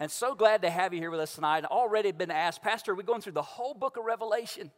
[0.00, 1.64] And so glad to have you here with us tonight.
[1.64, 4.70] Already been asked, Pastor, are we going through the whole book of Revelation?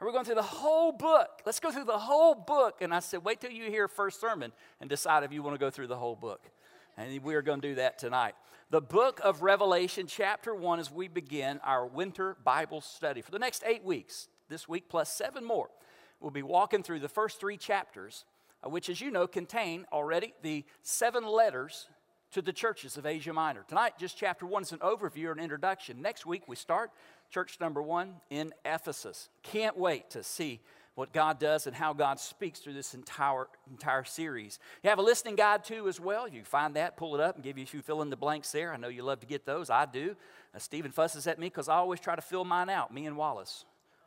[0.00, 1.28] Are we going through the whole book?
[1.46, 2.78] Let's go through the whole book.
[2.80, 5.58] And I said, wait till you hear first sermon and decide if you want to
[5.60, 6.50] go through the whole book.
[6.96, 8.34] And we are going to do that tonight.
[8.70, 13.20] The book of Revelation, chapter 1, as we begin our winter Bible study.
[13.20, 15.70] For the next eight weeks, this week plus seven more,
[16.18, 18.24] we'll be walking through the first three chapters,
[18.64, 21.88] uh, which, as you know, contain already the seven letters
[22.32, 23.64] to the churches of Asia Minor.
[23.66, 26.00] Tonight, just chapter 1 is an overview or an introduction.
[26.00, 26.90] Next week, we start
[27.30, 29.28] church number 1 in Ephesus.
[29.42, 30.60] Can't wait to see
[30.94, 34.58] what God does and how God speaks through this entire, entire series.
[34.82, 36.28] You have a listening guide too, as well.
[36.28, 38.52] You find that, pull it up, and give you a few fill in the blanks
[38.52, 38.72] there.
[38.72, 39.70] I know you love to get those.
[39.70, 40.14] I do.
[40.54, 43.16] Uh, Stephen fusses at me because I always try to fill mine out, me and
[43.16, 43.64] Wallace.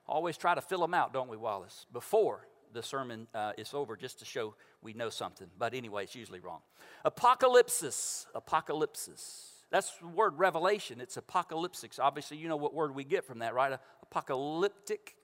[0.07, 1.87] Always try to fill them out, don't we, Wallace?
[1.91, 5.47] Before the sermon uh, is over, just to show we know something.
[5.57, 6.59] But anyway, it's usually wrong.
[7.05, 8.25] Apocalypsis.
[8.35, 9.49] Apocalypsis.
[9.71, 11.01] That's the word revelation.
[11.01, 11.93] It's apocalyptic.
[11.99, 13.77] Obviously, you know what word we get from that, right?
[14.03, 15.15] Apocalyptic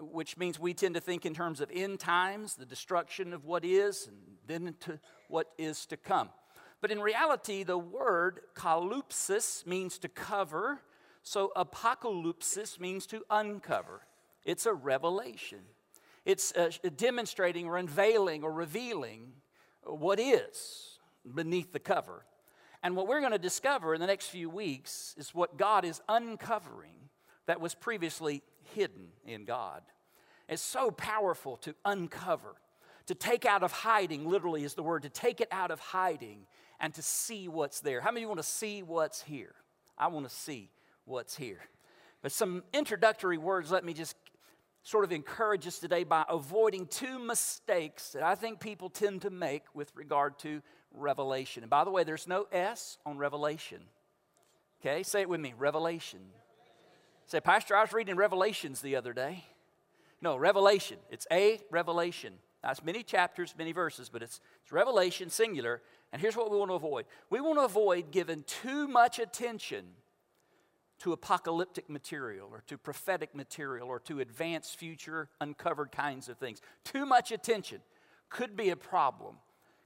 [0.00, 3.64] which means we tend to think in terms of end times, the destruction of what
[3.64, 6.30] is, and then to what is to come.
[6.80, 10.80] But in reality, the word kalypsis means to cover,
[11.22, 14.02] so apocalypsis means to uncover.
[14.44, 15.60] It's a revelation.
[16.28, 19.32] It's uh, demonstrating or unveiling or revealing
[19.82, 20.98] what is
[21.34, 22.26] beneath the cover.
[22.82, 26.02] And what we're going to discover in the next few weeks is what God is
[26.06, 27.08] uncovering
[27.46, 28.42] that was previously
[28.74, 29.80] hidden in God.
[30.50, 32.56] It's so powerful to uncover,
[33.06, 36.40] to take out of hiding, literally is the word, to take it out of hiding
[36.78, 38.02] and to see what's there.
[38.02, 39.54] How many want to see what's here?
[39.96, 40.68] I want to see
[41.06, 41.60] what's here.
[42.20, 44.14] But some introductory words, let me just
[44.88, 49.28] sort of encourage us today by avoiding two mistakes that I think people tend to
[49.28, 50.62] make with regard to
[50.94, 51.62] revelation.
[51.62, 53.80] And by the way, there's no S on revelation.
[54.80, 56.20] Okay, say it with me revelation.
[57.26, 59.44] Say, Pastor, I was reading Revelations the other day.
[60.22, 60.96] No, Revelation.
[61.10, 62.32] It's a revelation.
[62.62, 65.82] That's many chapters, many verses, but it's, it's revelation, singular.
[66.14, 69.84] And here's what we want to avoid we want to avoid giving too much attention
[70.98, 76.60] to apocalyptic material or to prophetic material or to advanced future uncovered kinds of things.
[76.84, 77.80] Too much attention
[78.30, 79.36] could be a problem.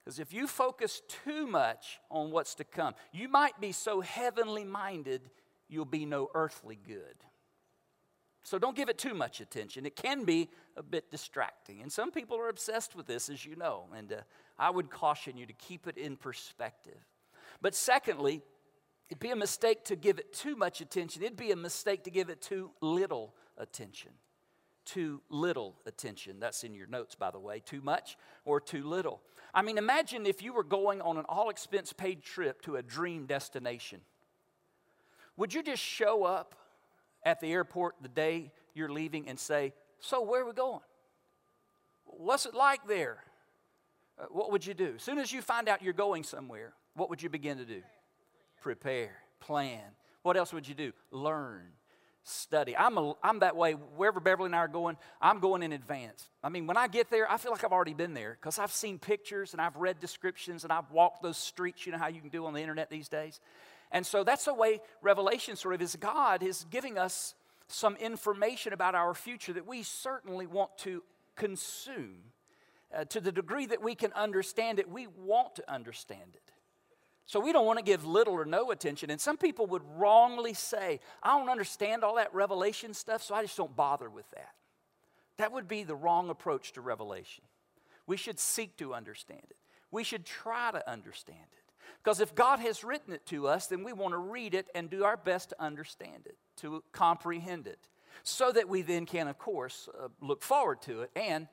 [0.05, 4.65] Because if you focus too much on what's to come, you might be so heavenly
[4.65, 5.31] minded,
[5.69, 7.15] you'll be no earthly good.
[8.43, 9.87] So don't give it too much attention.
[9.87, 11.81] It can be a bit distracting.
[11.81, 13.85] And some people are obsessed with this, as you know.
[13.97, 14.17] And uh,
[14.59, 16.99] I would caution you to keep it in perspective.
[17.61, 18.43] But secondly,
[19.13, 21.23] it'd be a mistake to give it too much attention.
[21.23, 24.13] It'd be a mistake to give it too little attention.
[24.87, 26.41] Too little attention.
[26.41, 27.61] That's in your notes, by the way.
[27.61, 29.21] Too much or too little.
[29.53, 32.83] I mean, imagine if you were going on an all expense paid trip to a
[32.83, 34.01] dream destination.
[35.37, 36.55] Would you just show up
[37.23, 40.81] at the airport the day you're leaving and say, So, where are we going?
[42.07, 43.23] What's it like there?
[44.19, 44.95] Uh, what would you do?
[44.97, 47.83] As soon as you find out you're going somewhere, what would you begin to do?
[48.63, 49.83] Prepare, plan.
[50.23, 50.93] What else would you do?
[51.11, 51.63] Learn,
[52.23, 52.77] study.
[52.77, 53.73] I'm, a, I'm that way.
[53.73, 56.29] Wherever Beverly and I are going, I'm going in advance.
[56.45, 58.71] I mean, when I get there, I feel like I've already been there because I've
[58.71, 61.87] seen pictures and I've read descriptions and I've walked those streets.
[61.87, 63.41] You know how you can do on the internet these days?
[63.91, 65.97] And so that's the way Revelation sort of is.
[65.97, 67.35] God is giving us
[67.67, 71.03] some information about our future that we certainly want to
[71.37, 72.19] consume.
[72.95, 76.52] Uh, to the degree that we can understand it, we want to understand it.
[77.27, 79.11] So we don't want to give little or no attention.
[79.11, 83.43] And some people would wrongly say, I don't understand all that revelation stuff, so I
[83.43, 84.51] just don't bother with that.
[85.39, 87.45] That would be the wrong approach to revelation.
[88.07, 89.57] We should seek to understand it,
[89.91, 91.59] we should try to understand it.
[92.03, 94.91] Because if God has written it to us, then we want to read it and
[94.91, 97.79] do our best to understand it, to comprehend it,
[98.25, 101.47] so that we then can, of course, uh, look forward to it and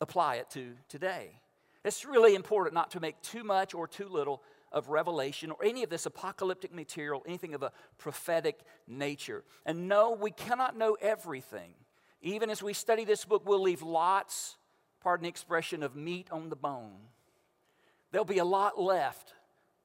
[0.00, 1.40] apply it to today.
[1.84, 4.42] It's really important not to make too much or too little
[4.76, 9.42] of revelation or any of this apocalyptic material, anything of a prophetic nature.
[9.64, 11.72] And no, we cannot know everything.
[12.20, 14.58] Even as we study this book, we'll leave lots,
[15.00, 16.98] pardon the expression, of meat on the bone.
[18.12, 19.32] There'll be a lot left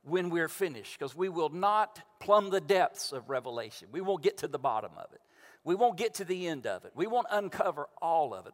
[0.04, 3.88] when we're finished because we will not plumb the depths of Revelation.
[3.94, 5.22] We won't get to the bottom of it.
[5.64, 6.92] We won't get to the end of it.
[6.96, 8.54] We won't uncover all of it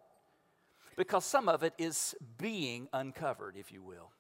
[0.96, 4.12] because some of it is being uncovered, if you will.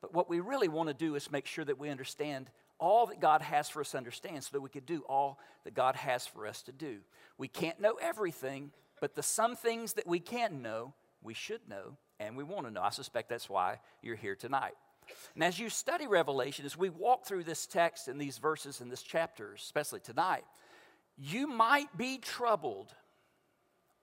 [0.00, 3.20] But what we really want to do is make sure that we understand all that
[3.20, 6.26] God has for us to understand so that we could do all that God has
[6.26, 6.98] for us to do.
[7.36, 11.96] We can't know everything, but the some things that we can know, we should know
[12.20, 12.82] and we want to know.
[12.82, 14.74] I suspect that's why you're here tonight.
[15.34, 18.88] And as you study Revelation, as we walk through this text and these verses in
[18.88, 20.44] this chapter, especially tonight,
[21.16, 22.94] you might be troubled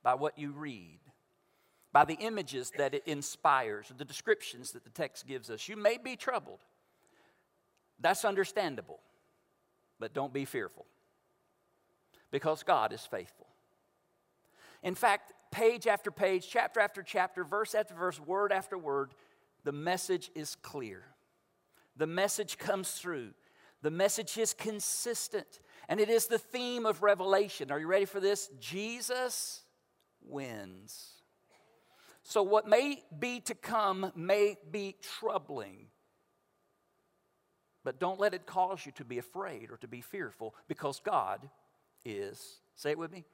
[0.03, 0.99] by what you read,
[1.95, 5.69] by the images that it inspires, or the descriptions that the text gives us.
[5.69, 6.59] You may be troubled.
[8.01, 8.99] That's understandable,
[9.97, 10.85] but don't be fearful
[12.31, 13.47] because God is faithful.
[14.83, 19.13] In fact, page after page, chapter after chapter, verse after verse, word after word,
[19.63, 21.01] the message is clear.
[21.95, 23.29] The message comes through.
[23.83, 25.61] The message is consistent.
[25.87, 27.71] And it is the theme of Revelation.
[27.71, 28.49] Are you ready for this?
[28.59, 29.63] Jesus
[30.21, 31.14] wins.
[32.27, 35.85] So, what may be to come may be troubling.
[37.83, 41.47] But don't let it cause you to be afraid or to be fearful because God
[42.03, 43.25] is, say it with me,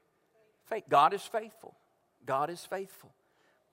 [0.66, 0.84] faith.
[0.90, 1.74] God is faithful.
[2.26, 3.14] God is faithful.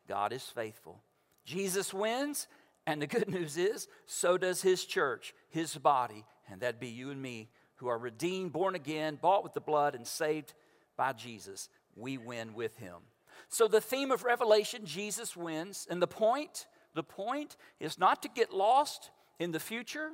[0.07, 1.03] God is faithful.
[1.43, 2.47] Jesus wins,
[2.87, 7.11] and the good news is, so does his church, his body, and that'd be you
[7.11, 10.53] and me who are redeemed, born again, bought with the blood, and saved
[10.95, 11.67] by Jesus.
[11.97, 12.99] We win with him.
[13.47, 18.29] So the theme of Revelation, Jesus wins, and the point, the point is not to
[18.29, 20.11] get lost in the future,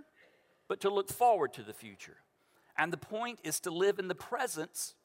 [0.67, 2.17] but to look forward to the future.
[2.77, 4.95] And the point is to live in the presence,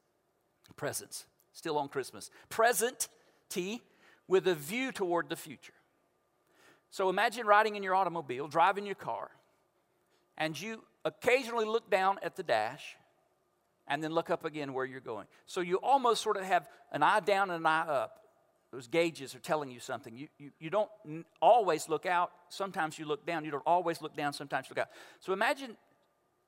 [0.77, 3.09] presence, still on Christmas, present
[3.49, 3.83] T,
[4.29, 5.73] with a view toward the future.
[6.91, 9.31] So imagine riding in your automobile, driving your car,
[10.37, 12.97] and you occasionally look down at the dash
[13.91, 15.27] and then look up again where you're going.
[15.47, 18.21] So you almost sort of have an eye down and an eye up.
[18.73, 20.17] Those gauges are telling you something.
[20.17, 20.89] You, you, you don't
[21.43, 22.31] always look out.
[22.49, 23.45] Sometimes you look down.
[23.45, 24.33] You don't always look down.
[24.33, 24.91] Sometimes you look out.
[25.19, 25.77] So imagine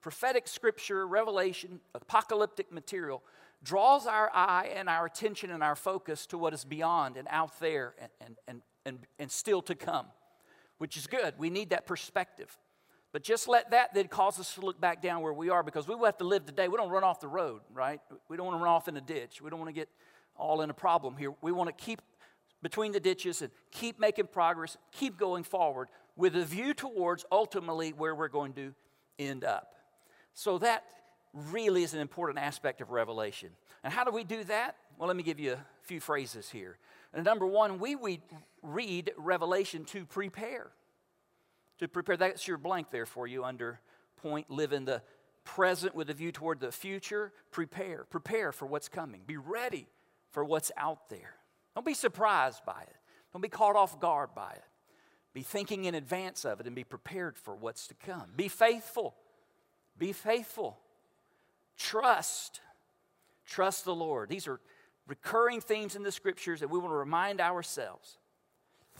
[0.01, 3.23] prophetic scripture, revelation, apocalyptic material
[3.65, 7.59] draws our eye and our attention and our focus to what is beyond and out
[7.61, 10.07] there and, and, and, and, and still to come,
[10.79, 11.35] which is good.
[11.39, 12.57] We need that perspective.
[13.13, 15.87] But just let that then cause us to look back down where we are because
[15.87, 16.69] we have to live today.
[16.69, 18.01] We don't run off the road, right?
[18.29, 19.43] We don't want to run off in a ditch.
[19.43, 19.91] We don't want to get
[20.35, 21.35] all in a problem here.
[21.43, 22.01] We want to keep
[22.63, 27.93] between the ditches and keep making progress, keep going forward with a view towards ultimately
[27.93, 28.73] where we're going to
[29.19, 29.75] end up.
[30.35, 30.85] So that
[31.35, 33.51] really is an important aspect of Revelation.
[33.83, 34.77] And how do we do that?
[34.99, 36.79] Well, let me give you a few phrases here.
[37.13, 38.21] And number one, we, we
[38.63, 40.71] read Revelation to prepare
[41.79, 42.17] to prepare.
[42.17, 43.81] That's your blank there for you under
[44.17, 45.03] point live in the
[45.45, 47.33] present with a view toward the future.
[47.51, 48.07] Prepare.
[48.09, 49.23] Prepare for what's coming.
[49.27, 49.89] Be ready
[50.31, 51.35] for what's out there.
[51.75, 52.97] Don't be surprised by it.
[53.33, 54.65] Don't be caught off guard by it.
[55.35, 58.33] Be thinking in advance of it and be prepared for what's to come.
[58.37, 59.15] Be faithful.
[59.99, 60.79] Be faithful.
[61.77, 62.61] Trust.
[63.47, 64.29] Trust the Lord.
[64.29, 64.61] These are
[65.07, 68.19] recurring themes in the scriptures that we want to remind ourselves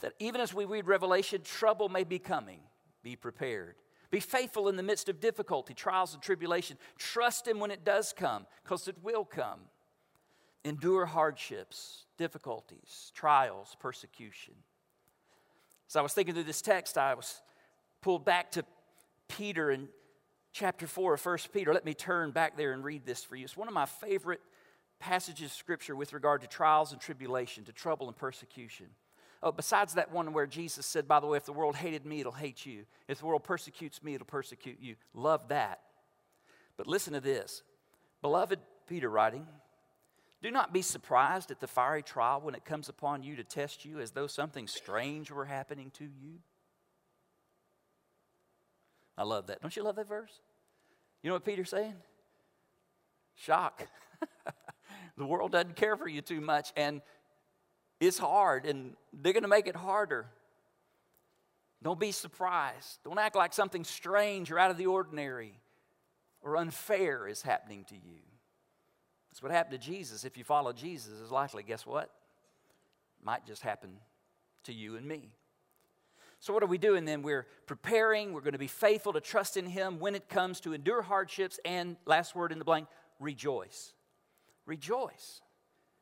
[0.01, 2.59] that even as we read Revelation, trouble may be coming.
[3.03, 3.75] Be prepared.
[4.11, 6.77] Be faithful in the midst of difficulty, trials, and tribulation.
[6.97, 9.59] Trust Him when it does come, because it will come.
[10.63, 14.53] Endure hardships, difficulties, trials, persecution.
[15.89, 17.41] As I was thinking through this text, I was
[18.01, 18.63] pulled back to
[19.27, 19.89] Peter in
[20.51, 21.73] chapter 4 of 1 Peter.
[21.73, 23.43] Let me turn back there and read this for you.
[23.43, 24.41] It's one of my favorite
[24.99, 28.87] passages of Scripture with regard to trials and tribulation, to trouble and persecution.
[29.45, 32.21] Oh, besides that one where Jesus said, by the way, if the world hated me,
[32.21, 32.85] it'll hate you.
[33.09, 34.95] If the world persecutes me, it'll persecute you.
[35.13, 35.81] Love that.
[36.77, 37.61] But listen to this.
[38.21, 39.45] Beloved, Peter writing,
[40.41, 43.83] do not be surprised at the fiery trial when it comes upon you to test
[43.83, 46.39] you as though something strange were happening to you.
[49.17, 49.61] I love that.
[49.61, 50.39] Don't you love that verse?
[51.21, 51.95] You know what Peter's saying?
[53.35, 53.87] Shock.
[55.17, 57.01] the world doesn't care for you too much, and
[58.07, 60.25] it's hard, and they're going to make it harder.
[61.81, 62.99] Don't be surprised.
[63.03, 65.53] Don't act like something strange or out of the ordinary
[66.41, 68.19] or unfair is happening to you.
[69.29, 70.25] That's what happened to Jesus.
[70.25, 72.03] If you follow Jesus, is likely, guess what?
[73.19, 73.97] It Might just happen
[74.65, 75.29] to you and me.
[76.39, 77.21] So, what are we doing then?
[77.21, 80.73] We're preparing, we're going to be faithful to trust in Him when it comes to
[80.73, 82.87] endure hardships, and last word in the blank,
[83.19, 83.93] rejoice.
[84.65, 85.41] Rejoice.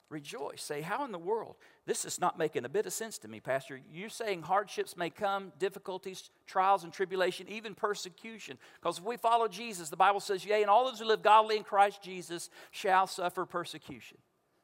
[0.10, 0.62] Rejoice.
[0.62, 1.56] Say, how in the world?
[1.88, 3.80] This is not making a bit of sense to me, Pastor.
[3.92, 8.60] You're saying hardships may come, difficulties, trials, and tribulation, even persecution.
[8.80, 11.58] Because if we follow Jesus, the Bible says, Yea, and all those who live godly
[11.58, 14.18] in Christ Jesus shall suffer persecution.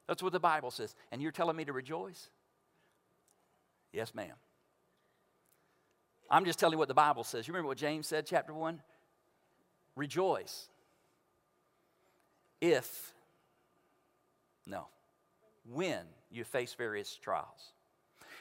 [0.06, 0.94] That's what the Bible says.
[1.10, 2.30] And you're telling me to rejoice?
[3.92, 4.34] Yes, ma'am.
[6.30, 7.48] I'm just telling you what the Bible says.
[7.48, 8.80] You remember what James said, chapter 1?
[9.96, 10.68] Rejoice.
[12.60, 13.12] If,
[14.66, 14.86] no,
[15.68, 17.72] when you face various trials.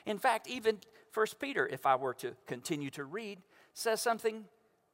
[0.05, 0.79] In fact, even
[1.13, 3.39] 1 Peter, if I were to continue to read,
[3.73, 4.45] says something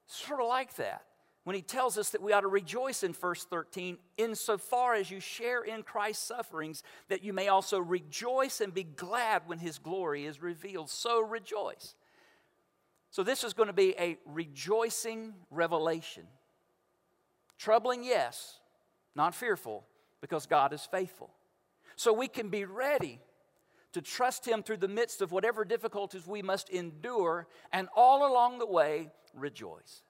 [0.08, 1.04] sort of like that
[1.44, 5.20] when he tells us that we ought to rejoice in verse 13 insofar as you
[5.20, 10.26] share in Christ's sufferings, that you may also rejoice and be glad when his glory
[10.26, 10.90] is revealed.
[10.90, 11.96] So rejoice.
[13.12, 16.24] So, this is going to be a rejoicing revelation.
[17.60, 18.58] Troubling, yes,
[19.16, 19.84] not fearful,
[20.20, 21.30] because God is faithful.
[21.96, 23.20] So, we can be ready
[23.94, 28.60] to trust him through the midst of whatever difficulties we must endure, and all along
[28.60, 30.02] the way, rejoice.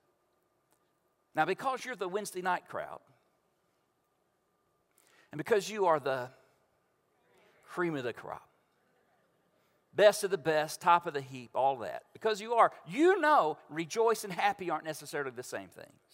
[1.36, 3.02] Now, because you're the Wednesday night crowd,
[5.32, 6.30] and because you are the
[7.66, 8.48] cream of the crop,
[9.94, 13.58] best of the best, top of the heap, all that, because you are, you know,
[13.70, 16.12] rejoice and happy aren't necessarily the same things.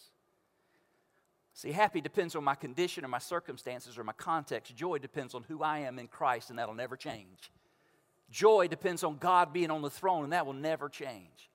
[1.60, 4.74] See, happy depends on my condition or my circumstances or my context.
[4.78, 7.52] Joy depends on who I am in Christ, and that'll never change.
[8.32, 11.50] Joy depends on God being on the throne, and that will never change.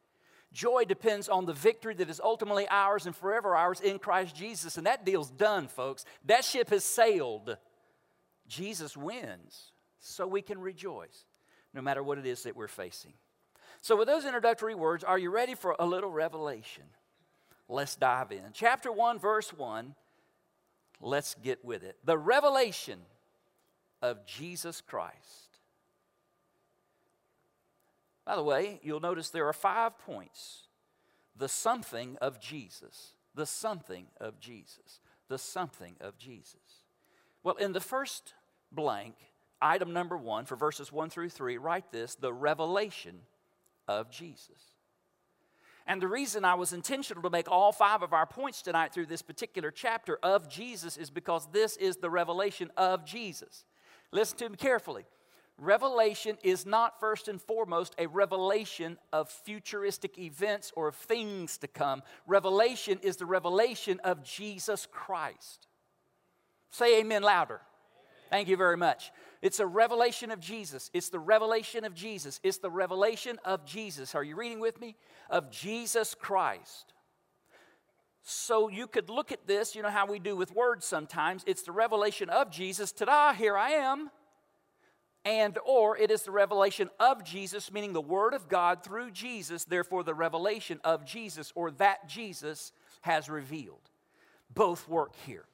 [0.53, 4.77] Joy depends on the victory that is ultimately ours and forever ours in Christ Jesus.
[4.77, 6.05] And that deal's done, folks.
[6.27, 7.57] That ship has sailed.
[8.47, 11.25] Jesus wins, so we can rejoice
[11.73, 13.15] no matter what it is that we're facing.
[13.81, 16.85] So, with those introductory words, are you ready for a little revelation?
[17.69, 18.45] Let's dive in.
[18.53, 19.95] Chapter 1, verse 1.
[21.01, 21.97] Let's get with it.
[22.05, 23.01] The revelation
[24.03, 25.59] of Jesus Christ.
[28.25, 30.63] By the way, you'll notice there are five points.
[31.37, 33.13] The something of Jesus.
[33.35, 35.01] The something of Jesus.
[35.29, 36.83] The something of Jesus.
[37.43, 38.35] Well, in the first
[38.73, 39.15] blank,
[39.61, 43.21] item number one for verses one through three, write this the revelation
[43.89, 44.74] of Jesus.
[45.87, 49.07] And the reason I was intentional to make all five of our points tonight through
[49.07, 53.65] this particular chapter of Jesus is because this is the revelation of Jesus.
[54.11, 55.05] Listen to me carefully.
[55.59, 61.69] Revelation is not first and foremost a revelation of futuristic events or of things to
[61.69, 62.03] come.
[62.27, 65.69] Revelation is the revelation of Jesus Christ.
[66.71, 67.61] Say amen louder.
[68.31, 69.13] Thank you very much.
[69.45, 70.91] It's a revelation of Jesus.
[70.95, 72.41] It's the revelation of Jesus.
[72.43, 74.15] It's the revelation of Jesus.
[74.15, 74.97] Are you reading with me?
[75.29, 76.95] Of Jesus Christ.
[78.23, 81.45] So you could look at this, you know how we do with words sometimes.
[81.47, 82.91] It's the revelation of Jesus.
[82.91, 84.11] Ta da, here I am
[85.27, 89.65] and or it is the revelation of Jesus meaning the word of God through Jesus
[89.65, 92.73] therefore the revelation of Jesus or that Jesus
[93.03, 93.91] has revealed
[94.55, 95.47] both work here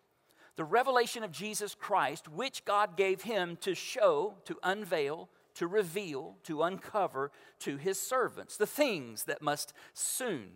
[0.60, 6.36] the revelation of Jesus Christ which God gave him to show to unveil to reveal
[6.42, 10.48] to uncover to his servants the things that must soon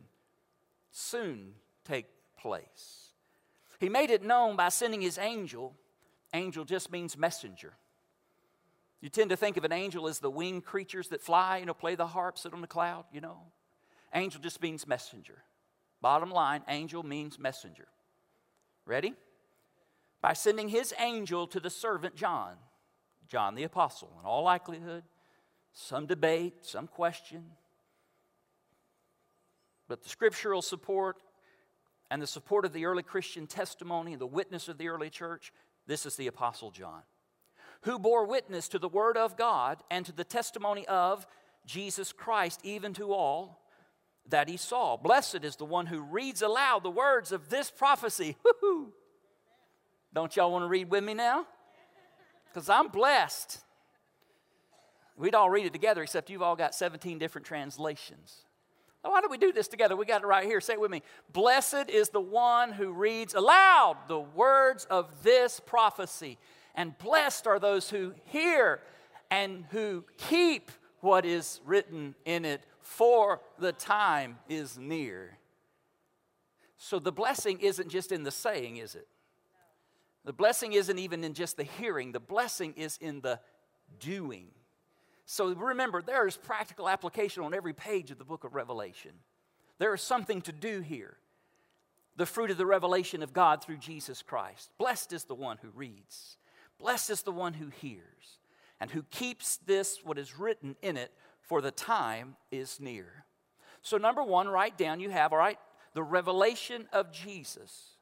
[0.91, 1.55] soon
[1.87, 2.05] take
[2.39, 3.13] place
[3.81, 5.75] he made it known by sending his angel
[6.35, 7.73] angel just means messenger
[9.01, 11.75] you tend to think of an angel as the winged creatures that fly, you know,
[11.75, 13.37] play the harp, sit on the cloud, you know.
[14.15, 15.45] Angel just means messenger.
[16.01, 17.87] Bottom line, angel means messenger.
[18.87, 19.13] Ready?
[20.25, 22.54] By sending his angel to the servant John,
[23.28, 25.02] John the apostle, in all likelihood,
[25.75, 27.45] some debate, some question.
[29.87, 31.19] But the scriptural support
[32.11, 35.52] and the support of the early Christian testimony and the witness of the early church,
[35.87, 37.02] this is the apostle John
[37.83, 41.26] who bore witness to the word of God and to the testimony of
[41.66, 43.61] Jesus Christ, even to all
[44.31, 44.97] that he saw.
[44.97, 48.38] Blessed is the one who reads aloud the words of this prophecy.
[48.47, 48.95] Woo-hoo.
[50.14, 51.47] Don't y'all want to read with me now?
[52.47, 53.59] Because I'm blessed.
[55.16, 58.44] We'd all read it together, except you've all got 17 different translations.
[59.02, 59.97] Why do we do this together?
[59.97, 60.61] We got it right here.
[60.61, 61.02] Say it with me.
[61.33, 66.38] Blessed is the one who reads aloud the words of this prophecy
[66.75, 68.80] and blessed are those who hear
[69.30, 75.38] and who keep what is written in it, for the time is near.
[76.78, 79.06] So the blessing isn't just in the saying, is it?
[80.25, 83.40] The blessing isn't even in just the hearing, the blessing is in the
[84.00, 84.49] doing.
[85.26, 89.12] So remember, there is practical application on every page of the book of Revelation.
[89.78, 91.16] There is something to do here.
[92.16, 94.71] The fruit of the revelation of God through Jesus Christ.
[94.78, 96.37] Blessed is the one who reads
[96.78, 98.38] Blessed is the one who hears
[98.81, 103.25] and who keeps this, what is written in it, for the time is near.
[103.83, 105.59] So, number one, write down, you have, all right,
[105.93, 107.94] the revelation of Jesus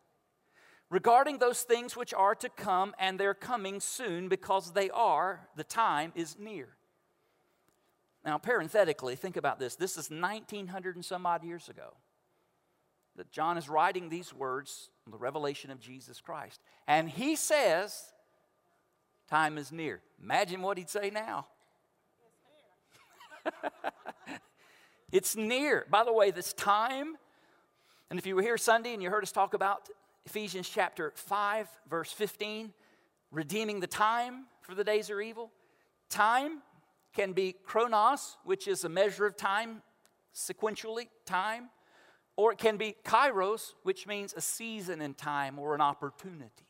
[0.93, 5.65] regarding those things which are to come, and they're coming soon because they are, the
[5.65, 6.69] time is near.
[8.25, 9.75] Now, parenthetically, think about this.
[9.75, 11.95] This is 1900 and some odd years ago
[13.17, 16.61] that John is writing these words, the revelation of Jesus Christ.
[16.87, 18.13] And he says,
[19.29, 20.03] Time is near.
[20.23, 21.47] Imagine what he'd say now.
[25.13, 25.87] It's near.
[25.91, 27.17] By the way, this time,
[28.09, 29.91] and if you were here Sunday and you heard us talk about
[30.27, 32.73] Ephesians chapter 5, verse 15,
[33.31, 35.51] redeeming the time for the days are evil,
[36.09, 36.63] time
[37.13, 39.83] can be chronos, which is a measure of time,
[40.35, 41.69] sequentially, time,
[42.37, 46.67] or it can be kairos, which means a season in time or an opportunity.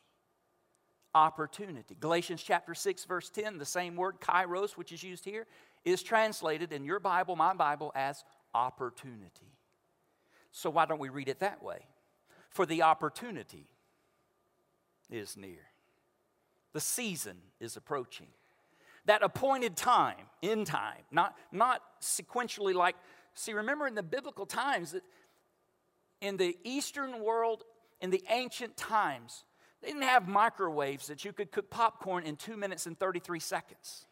[1.15, 1.95] Opportunity.
[2.01, 5.47] Galatians chapter 6, verse 10, the same word, kairos, which is used here,
[5.85, 9.53] is translated in your Bible, my Bible, as opportunity.
[10.51, 11.87] So why don't we read it that way?
[12.53, 13.67] For the opportunity
[15.11, 15.67] is near,
[16.73, 18.29] the season is approaching.
[19.07, 22.95] That appointed time, in time, not, not sequentially like,
[23.35, 25.03] see, remember in the biblical times that
[26.21, 27.65] in the Eastern world,
[28.01, 29.45] in the ancient times,
[29.81, 34.07] they didn't have microwaves that you could cook popcorn in two minutes and 33 seconds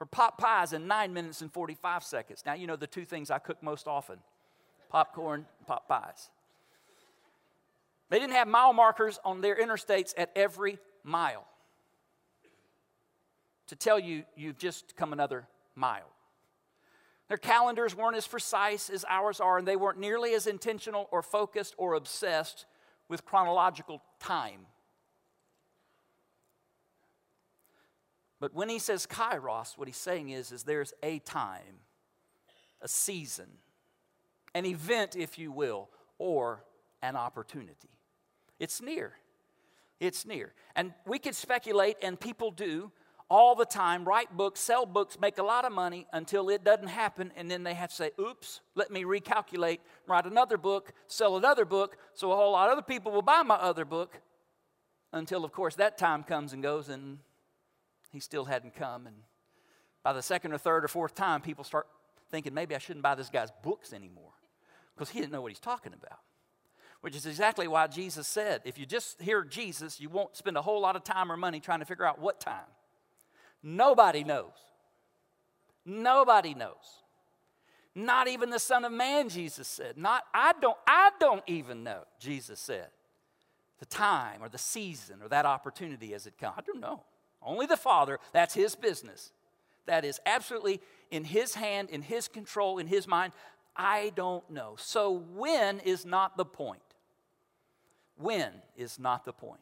[0.00, 2.42] or pot pies in nine minutes and 45 seconds.
[2.46, 4.18] Now, you know the two things I cook most often
[4.88, 6.30] popcorn, pot pies.
[8.10, 11.46] They didn't have mile markers on their interstates at every mile
[13.68, 16.10] to tell you you've just come another mile.
[17.28, 21.22] Their calendars weren't as precise as ours are, and they weren't nearly as intentional or
[21.22, 22.64] focused or obsessed
[23.08, 24.60] with chronological time.
[28.40, 31.80] But when he says kairos, what he's saying is, is there's a time,
[32.80, 33.48] a season,
[34.54, 36.64] an event, if you will, or
[37.02, 37.90] an opportunity.
[38.58, 39.12] It's near.
[40.00, 40.52] It's near.
[40.76, 42.92] And we could speculate, and people do
[43.30, 46.88] all the time, write books, sell books, make a lot of money until it doesn't
[46.88, 51.36] happen, and then they have to say, oops, let me recalculate, write another book, sell
[51.36, 54.20] another book, so a whole lot of other people will buy my other book
[55.12, 57.18] until, of course, that time comes and goes, and
[58.12, 59.06] he still hadn't come.
[59.06, 59.16] And
[60.02, 61.86] by the second or third or fourth time, people start
[62.30, 64.32] thinking maybe I shouldn't buy this guy's books anymore
[64.94, 66.20] because he didn't know what he's talking about.
[67.00, 70.62] Which is exactly why Jesus said, if you just hear Jesus, you won't spend a
[70.62, 72.66] whole lot of time or money trying to figure out what time.
[73.62, 74.52] Nobody knows.
[75.84, 77.04] Nobody knows.
[77.94, 79.96] Not even the Son of Man, Jesus said.
[79.96, 82.88] Not I don't, I don't even know, Jesus said.
[83.78, 86.54] The time or the season or that opportunity as it comes.
[86.58, 87.02] I don't know.
[87.42, 89.32] Only the Father, that's His business.
[89.86, 90.80] That is absolutely
[91.10, 93.32] in His hand, in His control, in His mind.
[93.74, 94.74] I don't know.
[94.76, 96.82] So, when is not the point.
[98.18, 99.60] When is not the point.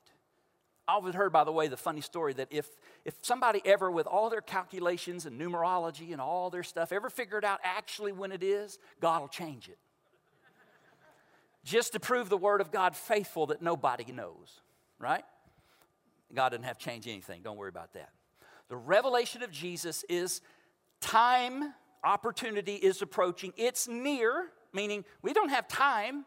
[0.89, 2.69] I have heard, by the way, the funny story that if,
[3.05, 7.45] if somebody ever, with all their calculations and numerology and all their stuff, ever figured
[7.45, 9.79] out actually when it is, God will change it.
[11.65, 14.61] Just to prove the Word of God faithful that nobody knows,
[15.01, 15.25] right?
[16.33, 17.43] God doesn't have to change anything.
[17.43, 18.11] Don't worry about that.
[18.69, 20.41] The revelation of Jesus is
[21.01, 23.53] time, opportunity is approaching.
[23.57, 26.25] It's near, meaning we don't have time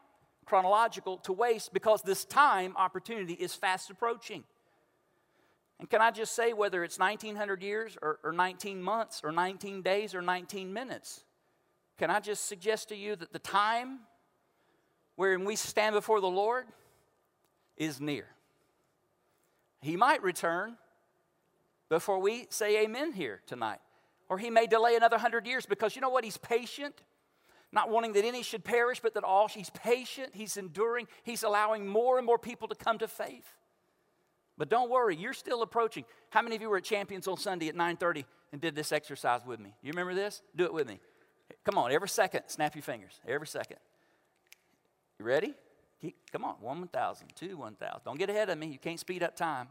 [0.49, 4.43] chronological to waste because this time opportunity is fast approaching.
[5.79, 9.83] And can I just say, whether it's 1900 years or, or 19 months or 19
[9.83, 11.23] days or 19 minutes,
[11.99, 13.99] can I just suggest to you that the time
[15.15, 16.65] wherein we stand before the Lord
[17.77, 18.25] is near?
[19.81, 20.77] He might return
[21.89, 23.79] before we say amen here tonight.
[24.29, 26.23] Or he may delay another hundred years because you know what?
[26.23, 27.01] He's patient,
[27.71, 29.47] not wanting that any should perish, but that all.
[29.47, 33.55] He's patient, he's enduring, he's allowing more and more people to come to faith.
[34.57, 36.03] But don't worry, you're still approaching.
[36.31, 39.45] How many of you were at Champions on Sunday at 9:30 and did this exercise
[39.45, 39.73] with me?
[39.81, 40.41] You remember this?
[40.55, 40.99] Do it with me.
[41.63, 43.19] Come on, every second, snap your fingers.
[43.27, 43.77] Every second.
[45.17, 45.53] You ready?
[46.01, 48.01] Keep, come on, one 1,000, two 1,000.
[48.05, 48.67] Don't get ahead of me.
[48.67, 49.67] You can't speed up time.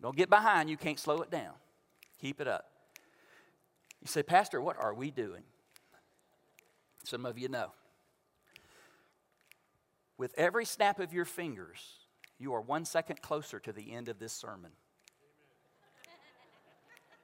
[0.00, 0.70] Don't get behind.
[0.70, 1.52] You can't slow it down.
[2.20, 2.66] Keep it up.
[4.00, 5.42] You say, Pastor, what are we doing?
[7.04, 7.72] Some of you know.
[10.18, 11.80] With every snap of your fingers,
[12.38, 14.70] you are one second closer to the end of this sermon.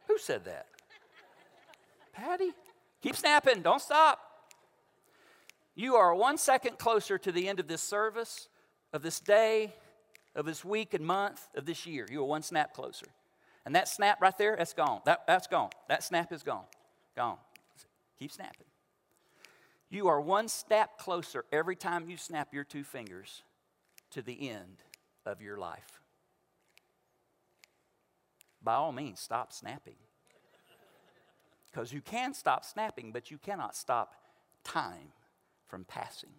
[0.09, 0.67] Who said that?
[2.13, 2.53] Patty?
[3.03, 3.63] Keep snapping.
[3.63, 4.21] Don't stop.
[5.75, 8.49] You are one second closer to the end of this service,
[8.95, 9.75] of this day,
[10.35, 12.07] of this week and month, of this year.
[12.11, 13.07] You are one snap closer.
[13.67, 15.01] And that snap right there, that's gone.
[15.05, 15.71] That, that's gone.
[15.89, 16.65] That snap is gone.
[17.15, 17.37] Gone.
[18.19, 18.67] Keep snapping.
[19.89, 23.43] You are one step closer every time you snap your two fingers
[24.11, 24.83] to the end
[25.25, 26.01] of your life.
[28.63, 29.97] By all means, stop snapping.
[31.71, 34.15] Because you can stop snapping, but you cannot stop
[34.65, 35.13] time
[35.67, 36.31] from passing.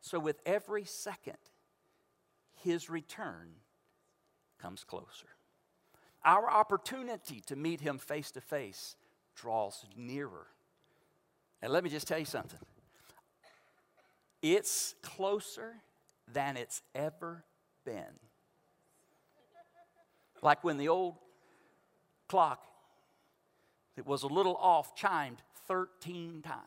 [0.00, 1.36] So, with every second,
[2.62, 3.50] his return
[4.60, 5.28] comes closer.
[6.24, 8.96] Our opportunity to meet him face to face
[9.36, 10.46] draws nearer
[11.62, 12.58] And let me just tell you something
[14.42, 15.74] it's closer
[16.32, 17.44] than it's ever
[17.84, 18.18] been.
[20.42, 21.16] Like when the old
[22.28, 22.64] clock
[23.96, 26.60] that was a little off chimed 13 times.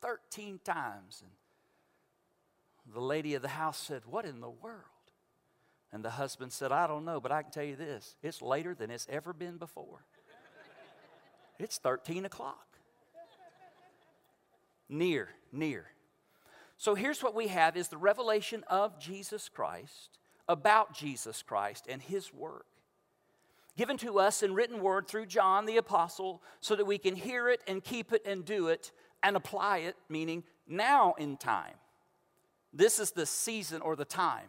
[0.00, 1.22] 13 times.
[1.22, 4.82] And the lady of the house said, What in the world?
[5.92, 8.74] And the husband said, I don't know, but I can tell you this it's later
[8.74, 10.04] than it's ever been before.
[11.58, 12.75] it's 13 o'clock.
[14.88, 15.86] Near, near.
[16.76, 20.18] So here's what we have is the revelation of Jesus Christ,
[20.48, 22.66] about Jesus Christ and his work.
[23.76, 27.48] Given to us in written word through John the apostle so that we can hear
[27.48, 28.90] it and keep it and do it
[29.22, 31.74] and apply it, meaning now in time.
[32.72, 34.48] This is the season or the time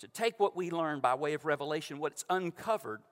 [0.00, 3.02] to take what we learn by way of revelation, what's uncovered,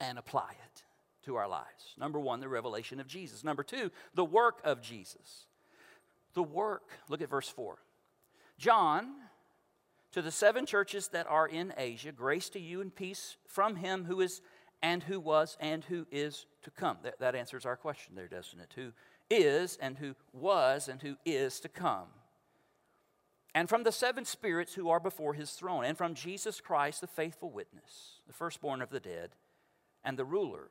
[0.00, 0.82] and apply it
[1.24, 1.94] to our lives.
[1.98, 3.44] Number one, the revelation of Jesus.
[3.44, 5.46] Number two, the work of Jesus.
[6.34, 7.78] The work, look at verse 4.
[8.58, 9.12] John,
[10.12, 14.04] to the seven churches that are in Asia, grace to you and peace from him
[14.04, 14.42] who is
[14.82, 16.98] and who was and who is to come.
[17.02, 18.72] That, that answers our question there, doesn't it?
[18.76, 18.92] Who
[19.28, 22.06] is and who was and who is to come
[23.54, 27.06] and from the seven spirits who are before his throne, and from Jesus Christ, the
[27.06, 29.30] faithful witness, the firstborn of the dead,
[30.04, 30.70] and the ruler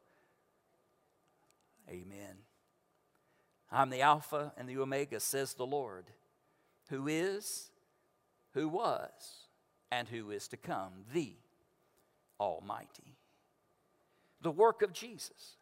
[1.89, 2.37] amen.
[3.71, 6.05] I'm the Alpha and the Omega, says the Lord,
[6.89, 7.69] who is,
[8.53, 9.47] who was,
[9.91, 11.35] and who is to come, the
[12.39, 13.15] Almighty.
[14.41, 15.55] The work of Jesus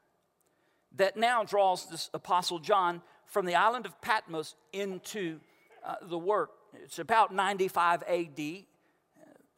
[0.95, 5.39] that now draws this Apostle John from the island of Patmos into
[5.86, 6.51] uh, the work.
[6.84, 8.39] It's about 95 AD.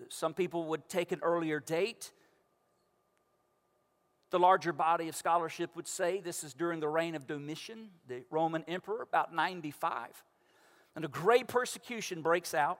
[0.09, 2.11] Some people would take an earlier date.
[4.31, 8.23] The larger body of scholarship would say this is during the reign of Domitian, the
[8.31, 10.23] Roman emperor, about 95.
[10.95, 12.79] And a great persecution breaks out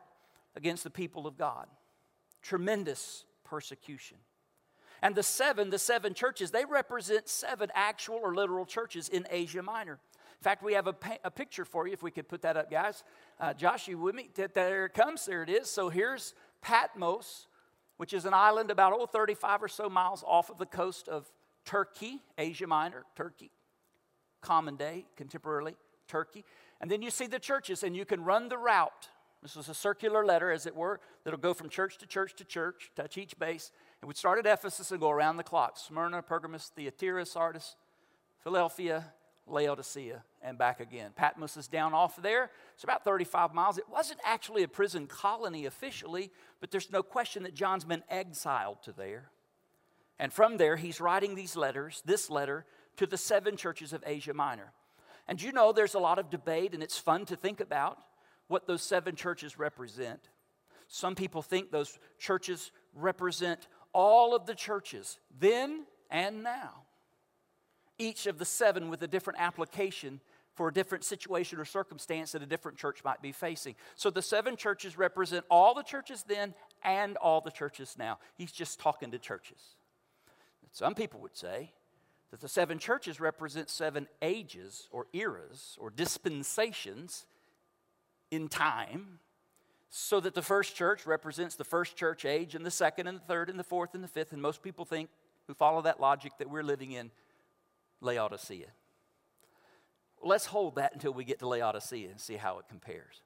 [0.56, 1.68] against the people of God.
[2.42, 4.18] Tremendous persecution.
[5.02, 9.62] And the seven, the seven churches, they represent seven actual or literal churches in Asia
[9.62, 9.94] Minor.
[9.94, 12.72] In fact, we have a, a picture for you, if we could put that up,
[12.72, 13.04] guys.
[13.40, 14.30] Uh, Josh, you with me?
[14.36, 15.26] There it comes.
[15.26, 15.70] There it is.
[15.70, 17.48] So here's Patmos,
[17.98, 21.30] which is an island about oh, 35 or so miles off of the coast of
[21.66, 23.52] Turkey, Asia Minor, Turkey.
[24.42, 25.76] Common day, contemporarily,
[26.08, 26.44] Turkey.
[26.80, 29.10] And then you see the churches, and you can run the route.
[29.42, 32.44] This is a circular letter, as it were, that'll go from church to church to
[32.44, 33.72] church, touch each base.
[34.02, 37.76] And we'd start at Ephesus and go around the clock Smyrna, Pergamos, Thyatira, Sardis,
[38.44, 39.06] Philadelphia,
[39.48, 41.12] Laodicea, and back again.
[41.16, 42.52] Patmos is down off there.
[42.76, 43.78] It's about 35 miles.
[43.78, 48.78] It wasn't actually a prison colony officially, but there's no question that John's been exiled
[48.84, 49.30] to there.
[50.22, 52.64] And from there, he's writing these letters, this letter,
[52.98, 54.72] to the seven churches of Asia Minor.
[55.28, 57.98] And you know, there's a lot of debate, and it's fun to think about
[58.48, 60.30] what those seven churches represent.
[60.88, 66.84] Some people think those churches represent all of the churches then and now
[67.98, 70.20] each of the seven with a different application
[70.54, 73.76] for a different situation or circumstance that a different church might be facing.
[73.96, 76.54] So the seven churches represent all the churches then
[76.84, 78.20] and all the churches now.
[78.36, 79.76] He's just talking to churches.
[80.72, 81.74] Some people would say
[82.32, 87.26] that the seven churches represent seven ages or eras or dispensations
[88.32, 89.20] in time,
[89.90, 93.26] so that the first church represents the first church age, and the second, and the
[93.26, 94.32] third, and the fourth, and the fifth.
[94.32, 95.10] And most people think,
[95.48, 97.12] who follow that logic, that we're living in
[98.00, 98.68] Laodicea.
[100.24, 103.22] Let's hold that until we get to Laodicea and see how it compares.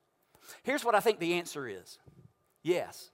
[0.64, 2.00] Here's what I think the answer is
[2.64, 3.12] yes.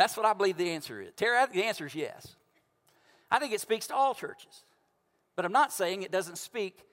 [0.00, 1.10] That's what I believe the answer is.
[1.14, 2.34] Terry, the answer is yes.
[3.30, 4.64] I think it speaks to all churches.
[5.36, 6.86] But I'm not saying it doesn't speak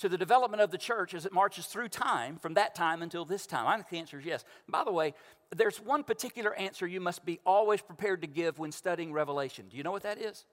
[0.00, 3.24] to the development of the church as it marches through time from that time until
[3.24, 3.66] this time?
[3.66, 4.44] I think the answer is yes.
[4.68, 5.14] By the way,
[5.56, 9.64] there's one particular answer you must be always prepared to give when studying Revelation.
[9.70, 10.44] Do you know what that is?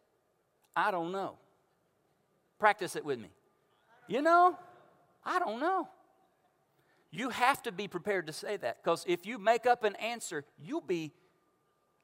[0.77, 1.33] I don't know.
[2.57, 3.31] Practice it with me.
[4.07, 4.57] You know?
[5.25, 5.89] I don't know.
[7.11, 10.45] You have to be prepared to say that because if you make up an answer,
[10.57, 11.11] you'll be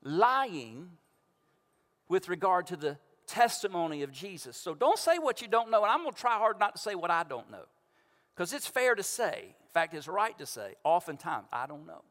[0.04, 0.90] lying
[2.08, 4.58] with regard to the testimony of Jesus.
[4.58, 6.82] So don't say what you don't know, and I'm going to try hard not to
[6.82, 7.66] say what I don't know.
[8.36, 12.04] Because it's fair to say, in fact, it's right to say, oftentimes, I don't know.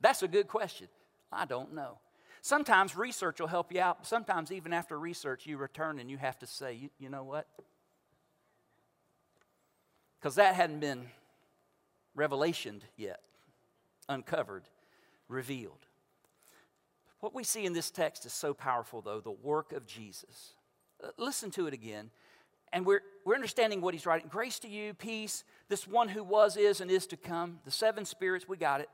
[0.00, 0.88] That's a good question.
[1.30, 1.98] I don't know.
[2.40, 4.06] Sometimes research will help you out.
[4.06, 7.46] Sometimes, even after research, you return and you have to say, you, you know what?
[10.18, 11.06] Because that hadn't been
[12.16, 13.20] revelationed yet,
[14.08, 14.64] uncovered,
[15.28, 15.86] revealed.
[17.22, 20.54] What we see in this text is so powerful, though the work of Jesus.
[21.02, 22.10] Uh, listen to it again.
[22.72, 24.26] And we're, we're understanding what he's writing.
[24.28, 28.04] Grace to you, peace, this one who was, is, and is to come, the seven
[28.04, 28.88] spirits, we got it.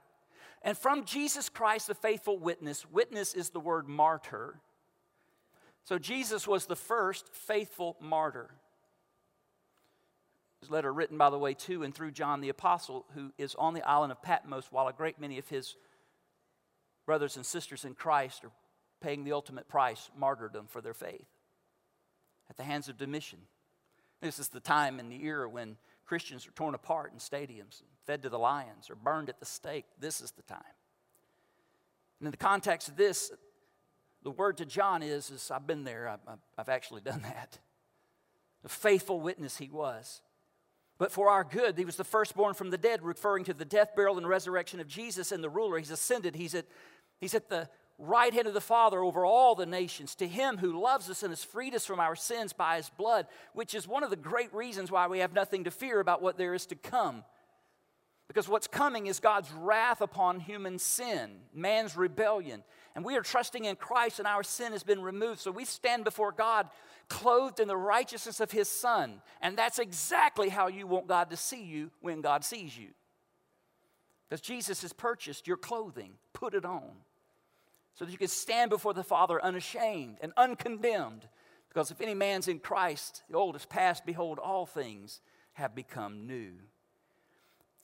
[0.61, 4.61] And from Jesus Christ, the faithful witness, witness is the word martyr.
[5.85, 8.51] So Jesus was the first faithful martyr.
[10.61, 13.73] His letter written, by the way, to and through John the Apostle, who is on
[13.73, 15.77] the island of Patmos while a great many of his
[17.09, 18.51] brothers and sisters in Christ are
[19.01, 21.25] paying the ultimate price, martyrdom, for their faith
[22.51, 23.39] at the hands of Domitian.
[24.21, 28.23] This is the time in the era when Christians are torn apart in stadiums, fed
[28.25, 29.87] to the lions, or burned at the stake.
[29.99, 30.61] This is the time.
[32.21, 33.33] And in the context of this,
[34.23, 37.59] the word to John is, is I've been there, I've, I've actually done that.
[38.67, 40.21] A faithful witness he was.
[40.99, 43.95] But for our good, he was the firstborn from the dead, referring to the death,
[43.95, 45.79] burial, and resurrection of Jesus and the ruler.
[45.79, 46.35] He's ascended.
[46.35, 46.67] He's at
[47.21, 50.15] He's at the right hand of the Father over all the nations.
[50.17, 53.27] To him who loves us and has freed us from our sins by his blood,
[53.53, 56.39] which is one of the great reasons why we have nothing to fear about what
[56.39, 57.25] there is to come.
[58.29, 62.63] Because what's coming is God's wrath upon human sin, man's rebellion.
[62.95, 65.41] And we are trusting in Christ, and our sin has been removed.
[65.41, 66.69] So we stand before God
[67.09, 69.23] clothed in the righteousness of his Son.
[69.41, 72.89] And that's exactly how you want God to see you when God sees you.
[74.29, 76.91] Because Jesus has purchased your clothing, put it on
[77.99, 81.27] so that you can stand before the Father unashamed and uncondemned.
[81.69, 85.21] Because if any man's in Christ, the old is past, behold, all things
[85.55, 86.53] have become new.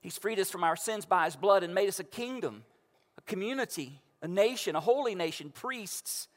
[0.01, 2.63] He's freed us from our sins by his blood and made us a kingdom,
[3.19, 6.29] a community, a nation, a holy nation, priests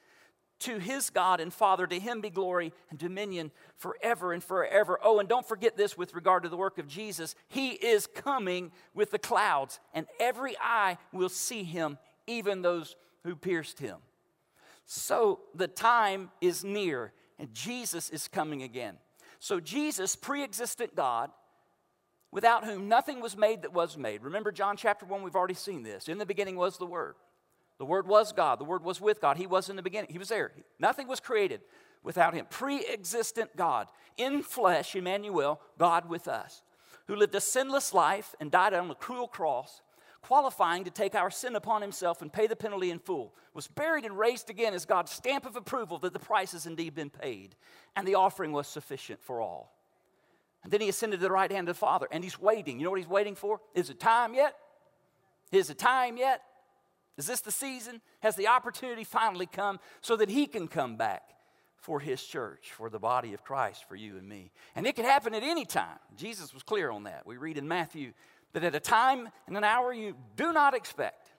[0.60, 1.86] to his God and Father.
[1.86, 4.98] To him be glory and dominion forever and forever.
[5.04, 7.36] Oh, and don't forget this with regard to the work of Jesus.
[7.48, 12.96] He is coming with the clouds, and every eye will see him, even those
[13.28, 13.98] who pierced him.
[14.86, 18.98] So the time is near, and Jesus is coming again.
[19.40, 21.30] So, Jesus, pre existent God,
[22.32, 24.24] without whom nothing was made that was made.
[24.24, 26.08] Remember John chapter 1, we've already seen this.
[26.08, 27.16] In the beginning was the Word.
[27.78, 28.60] The Word was God.
[28.60, 29.38] The Word was with God.
[29.38, 30.10] He was in the beginning.
[30.12, 30.52] He was there.
[30.80, 31.62] Nothing was created
[32.02, 32.48] without Him.
[32.50, 33.88] Pre existent God,
[34.18, 36.64] in flesh, Emmanuel, God with us,
[37.08, 39.82] who lived a sinless life and died on a cruel cross
[40.28, 44.04] qualifying to take our sin upon himself and pay the penalty in full, was buried
[44.04, 47.56] and raised again as God's stamp of approval that the price has indeed been paid,
[47.96, 49.74] and the offering was sufficient for all.
[50.64, 52.78] And then he ascended to the right hand of the Father, and he's waiting.
[52.78, 53.62] You know what he's waiting for?
[53.74, 54.54] Is it time yet?
[55.54, 56.42] Is it time yet?
[57.18, 58.02] Is this the season?
[58.20, 61.24] Has the opportunity finally come so that he can come back
[61.78, 64.52] for his church, for the body of Christ, for you and me?
[64.76, 66.00] And it could happen at any time.
[66.18, 67.26] Jesus was clear on that.
[67.26, 68.12] We read in Matthew
[68.64, 71.30] at a time and an hour you do not expect,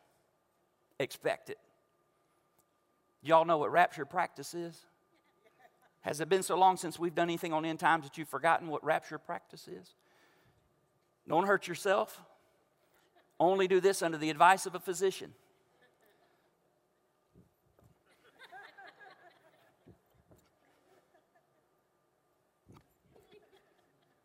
[0.99, 1.59] expect it.
[3.23, 4.87] Y'all know what rapture practice is?
[6.03, 8.69] Has it been so long since we've done anything on end times that you've forgotten
[8.69, 9.95] what rapture practice is?
[11.29, 12.23] Don't hurt yourself.
[13.41, 15.35] Only do this under the advice of a physician.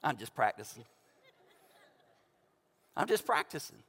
[0.04, 0.84] I'm just practicing.
[2.96, 3.84] I'm just practicing.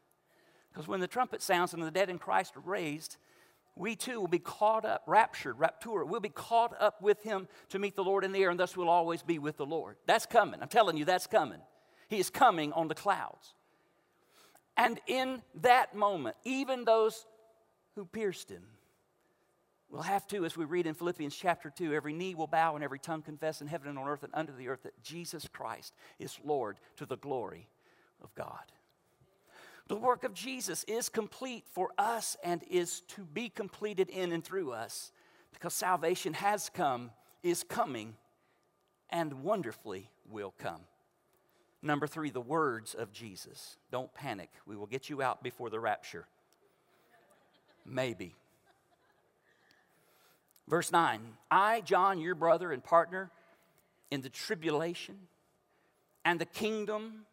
[0.72, 3.16] Because when the trumpet sounds and the dead in Christ are raised,
[3.76, 6.04] we too will be caught up, raptured, rapture.
[6.04, 8.76] We'll be caught up with him to meet the Lord in the air, and thus
[8.76, 9.96] we'll always be with the Lord.
[10.06, 10.60] That's coming.
[10.62, 11.60] I'm telling you, that's coming.
[12.08, 13.54] He is coming on the clouds.
[14.76, 17.26] And in that moment, even those
[17.94, 18.64] who pierced him
[19.88, 22.82] will have to, as we read in Philippians chapter 2, every knee will bow and
[22.82, 25.94] every tongue confess in heaven and on earth and under the earth that Jesus Christ
[26.18, 27.68] is Lord to the glory
[28.20, 28.72] of God.
[29.86, 34.42] The work of Jesus is complete for us and is to be completed in and
[34.42, 35.12] through us
[35.52, 37.10] because salvation has come,
[37.42, 38.14] is coming,
[39.10, 40.80] and wonderfully will come.
[41.82, 43.76] Number three, the words of Jesus.
[43.90, 44.48] Don't panic.
[44.66, 46.26] We will get you out before the rapture.
[47.84, 48.34] Maybe.
[50.66, 51.20] Verse 9
[51.50, 53.30] I, John, your brother and partner
[54.10, 55.18] in the tribulation
[56.24, 57.26] and the kingdom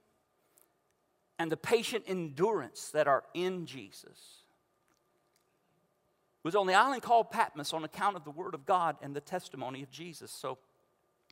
[1.42, 4.44] and the patient endurance that are in Jesus.
[6.44, 9.22] was on the island called Patmos on account of the word of God and the
[9.22, 10.30] testimony of Jesus.
[10.32, 10.60] So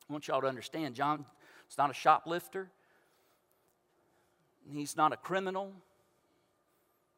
[0.10, 1.26] I want y'all to understand John
[1.70, 2.72] is not a shoplifter,
[4.72, 5.74] he's not a criminal,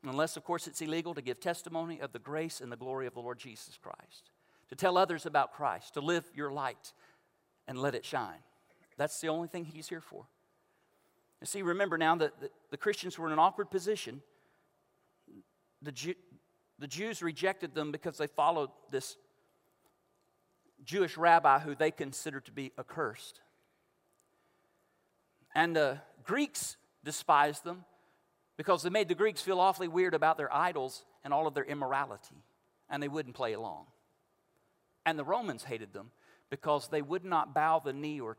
[0.03, 3.13] unless, of course, it's illegal to give testimony of the grace and the glory of
[3.13, 4.31] the Lord Jesus Christ,
[4.67, 6.91] to tell others about Christ, to live your light
[7.69, 8.43] and let it shine.
[8.97, 10.25] That's the only thing he's here for.
[11.41, 14.21] You see, remember now that the, the Christians were in an awkward position.
[15.81, 16.13] The, Jew,
[16.77, 19.17] the Jews rejected them because they followed this
[20.85, 23.41] Jewish rabbi who they considered to be accursed.
[25.55, 27.85] And the Greeks despised them
[28.57, 31.63] because they made the Greeks feel awfully weird about their idols and all of their
[31.63, 32.43] immorality,
[32.89, 33.85] and they wouldn't play along.
[35.05, 36.11] And the Romans hated them
[36.49, 38.37] because they would not bow the knee or,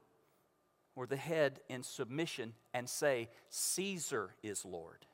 [0.94, 5.07] or the head in submission and say, Caesar is Lord.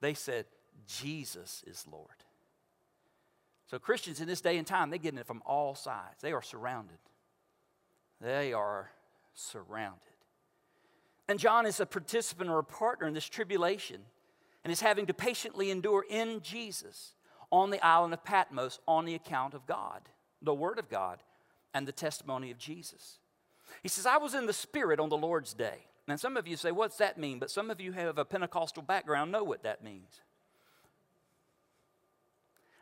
[0.00, 0.46] They said,
[0.86, 2.08] Jesus is Lord.
[3.70, 6.20] So, Christians in this day and time, they're getting it from all sides.
[6.20, 6.98] They are surrounded.
[8.20, 8.90] They are
[9.34, 10.00] surrounded.
[11.28, 14.00] And John is a participant or a partner in this tribulation
[14.64, 17.14] and is having to patiently endure in Jesus
[17.52, 20.02] on the island of Patmos on the account of God,
[20.42, 21.22] the Word of God,
[21.72, 23.18] and the testimony of Jesus.
[23.82, 25.86] He says, I was in the Spirit on the Lord's day.
[26.06, 27.38] Now, some of you say, What's that mean?
[27.38, 30.20] But some of you have a Pentecostal background, know what that means.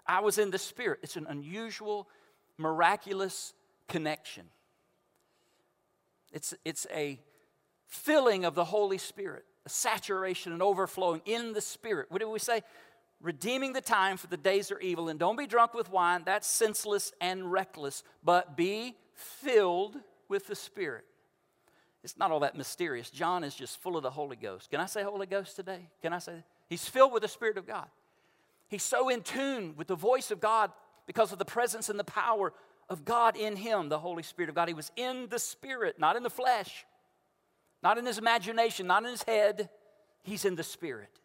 [0.07, 1.01] I was in the Spirit.
[1.03, 2.09] It's an unusual,
[2.57, 3.53] miraculous
[3.89, 4.45] connection.
[6.33, 7.21] It's, it's a
[7.87, 12.07] filling of the Holy Spirit, a saturation and overflowing in the Spirit.
[12.11, 12.63] What do we say?
[13.21, 15.09] Redeeming the time for the days are evil.
[15.09, 19.97] And don't be drunk with wine, that's senseless and reckless, but be filled
[20.29, 21.05] with the Spirit.
[22.05, 23.11] It's not all that mysterious.
[23.11, 24.71] John is just full of the Holy Ghost.
[24.71, 25.89] Can I say Holy Ghost today?
[26.01, 26.45] Can I say?
[26.69, 27.87] He's filled with the Spirit of God.
[28.69, 30.71] He's so in tune with the voice of God
[31.07, 32.53] because of the presence and the power
[32.89, 34.69] of God in him, the Holy Spirit of God.
[34.69, 36.87] He was in the Spirit, not in the flesh,
[37.83, 39.69] not in his imagination, not in his head.
[40.23, 41.21] He's in the Spirit,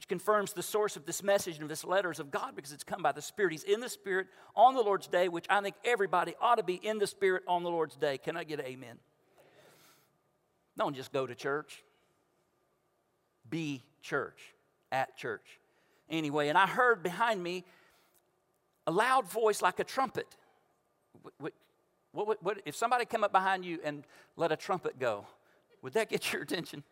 [0.00, 2.82] which confirms the source of this message and of this letters of God because it's
[2.82, 3.52] come by the Spirit.
[3.52, 6.76] He's in the Spirit on the Lord's day, which I think everybody ought to be
[6.76, 8.16] in the Spirit on the Lord's day.
[8.16, 8.96] Can I get an amen?
[10.78, 11.84] Don't just go to church,
[13.50, 14.40] be church,
[14.90, 15.60] at church
[16.08, 17.66] anyway, and I heard behind me
[18.86, 20.34] a loud voice like a trumpet.
[21.38, 21.52] What,
[22.12, 24.04] what, what, if somebody come up behind you and
[24.38, 25.26] let a trumpet go,
[25.82, 26.84] would that get your attention?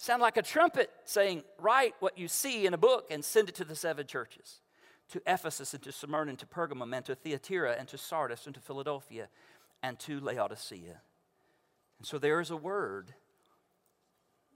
[0.00, 3.54] Sound like a trumpet saying, Write what you see in a book and send it
[3.56, 4.60] to the seven churches
[5.10, 8.54] to Ephesus and to Smyrna and to Pergamum and to Thyatira and to Sardis and
[8.54, 9.28] to Philadelphia
[9.82, 11.02] and to Laodicea.
[11.98, 13.12] And so there is a word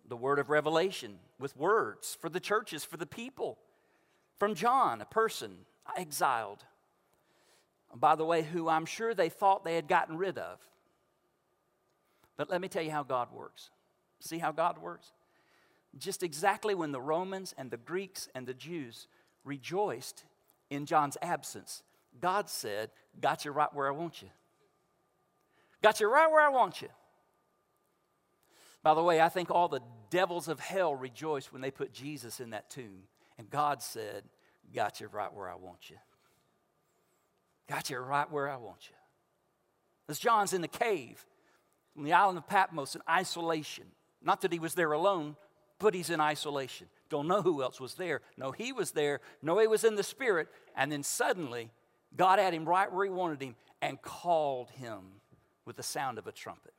[0.08, 3.58] the word of revelation with words for the churches, for the people.
[4.38, 5.52] From John, a person
[5.94, 6.64] exiled,
[7.94, 10.58] by the way, who I'm sure they thought they had gotten rid of.
[12.38, 13.70] But let me tell you how God works.
[14.20, 15.12] See how God works?
[15.98, 19.06] Just exactly when the Romans and the Greeks and the Jews
[19.44, 20.24] rejoiced
[20.70, 21.82] in John's absence,
[22.20, 24.28] God said, Got you right where I want you.
[25.82, 26.88] Got you right where I want you.
[28.82, 32.40] By the way, I think all the devils of hell rejoiced when they put Jesus
[32.40, 33.04] in that tomb.
[33.38, 34.24] And God said,
[34.74, 35.96] Got you right where I want you.
[37.68, 38.96] Got you right where I want you.
[40.08, 41.24] As John's in the cave
[41.96, 43.84] on the island of Patmos in isolation.
[44.22, 45.36] Not that he was there alone,
[45.84, 46.86] but he's in isolation.
[47.10, 48.22] Don't know who else was there.
[48.38, 49.20] No, he was there.
[49.42, 50.48] No, he was in the spirit.
[50.74, 51.70] And then suddenly,
[52.16, 55.00] God had him right where he wanted him and called him
[55.66, 56.72] with the sound of a trumpet.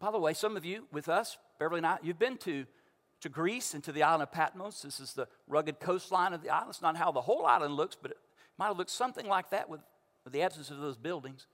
[0.00, 2.66] By the way, some of you with us, Beverly and I, you've been to,
[3.20, 4.82] to Greece and to the island of Patmos.
[4.82, 6.70] This is the rugged coastline of the island.
[6.70, 8.18] It's not how the whole island looks, but it
[8.58, 9.80] might have looked something like that with,
[10.24, 11.46] with the absence of those buildings.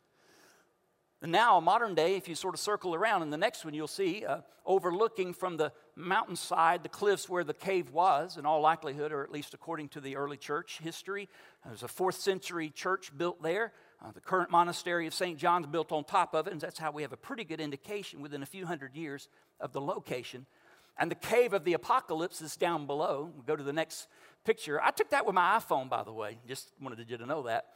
[1.20, 4.24] Now, modern day, if you sort of circle around, in the next one you'll see
[4.24, 9.24] uh, overlooking from the mountainside the cliffs where the cave was, in all likelihood, or
[9.24, 11.28] at least according to the early church history.
[11.66, 13.72] There's a fourth century church built there.
[14.00, 15.36] Uh, the current monastery of St.
[15.36, 18.22] John's built on top of it, and that's how we have a pretty good indication
[18.22, 20.46] within a few hundred years of the location.
[20.96, 23.32] And the cave of the apocalypse is down below.
[23.34, 24.06] We'll go to the next
[24.44, 24.80] picture.
[24.80, 27.66] I took that with my iPhone, by the way, just wanted you to know that.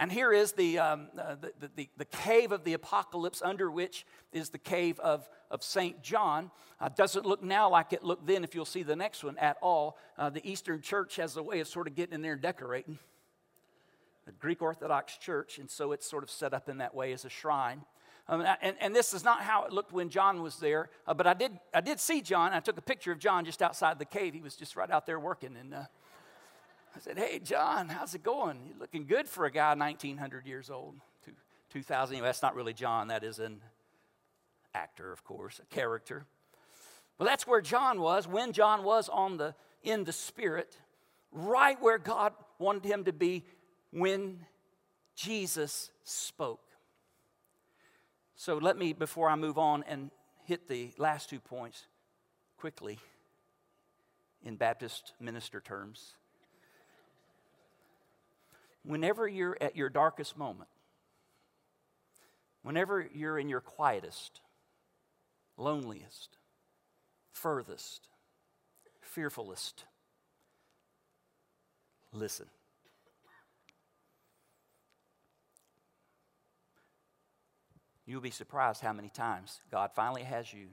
[0.00, 4.06] And here is the, um, uh, the, the, the, cave of the apocalypse, under which
[4.32, 6.02] is the cave of, of St.
[6.02, 6.50] John.
[6.80, 9.58] Uh, doesn't look now like it looked then, if you'll see the next one at
[9.60, 9.98] all.
[10.16, 12.98] Uh, the Eastern Church has a way of sort of getting in there and decorating
[14.26, 17.26] a Greek Orthodox church, and so it's sort of set up in that way as
[17.26, 17.82] a shrine.
[18.26, 21.26] Um, and, and, this is not how it looked when John was there, uh, but
[21.26, 22.52] I did, I did see John.
[22.52, 24.34] I took a picture of John just outside the cave.
[24.34, 25.56] He was just right out there working.
[25.58, 25.82] And uh,
[26.94, 28.58] I said, Hey, John, how's it going?
[28.66, 30.96] You're looking good for a guy 1900 years old.
[31.70, 32.14] 2000.
[32.14, 33.60] Anyway, that's not really John, that is an
[34.74, 36.26] actor, of course, a character.
[37.18, 40.76] Well, that's where John was when John was on the in the spirit,
[41.32, 43.44] right where God wanted him to be
[43.92, 44.44] when
[45.14, 46.60] Jesus spoke.
[48.36, 50.10] So let me, before I move on and
[50.44, 51.86] hit the last two points
[52.58, 52.98] quickly
[54.42, 56.14] in Baptist minister terms.
[58.84, 60.70] Whenever you're at your darkest moment,
[62.62, 64.40] whenever you're in your quietest,
[65.56, 66.38] loneliest,
[67.32, 68.08] furthest,
[69.02, 69.84] fearfulest,
[72.12, 72.46] listen.
[78.06, 80.68] You'll be surprised how many times God finally has you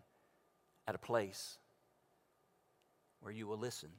[0.88, 1.60] at a place
[3.20, 3.89] where you will listen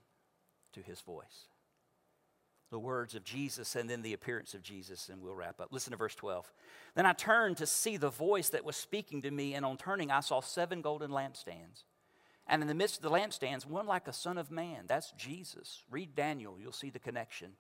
[0.73, 1.47] to his voice.
[2.71, 5.69] The words of Jesus and then the appearance of Jesus, and we'll wrap up.
[5.71, 6.53] Listen to verse 12.
[6.95, 10.11] Then I turned to see the voice that was speaking to me, and on turning,
[10.11, 11.85] I saw seven golden lampstands.
[12.47, 14.85] And in the midst of the lampstands, one like a son of man.
[14.87, 15.83] That's Jesus.
[15.91, 17.53] Read Daniel, you'll see the connection.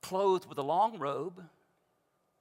[0.00, 1.42] Clothed with a long robe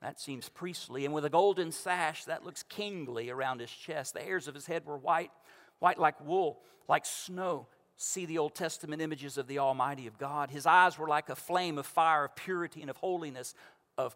[0.01, 1.05] that seems priestly.
[1.05, 4.13] And with a golden sash, that looks kingly around his chest.
[4.13, 5.31] The hairs of his head were white,
[5.79, 7.67] white like wool, like snow.
[8.03, 10.49] See the Old Testament images of the Almighty of God.
[10.49, 13.53] His eyes were like a flame of fire, of purity and of holiness,
[13.95, 14.15] of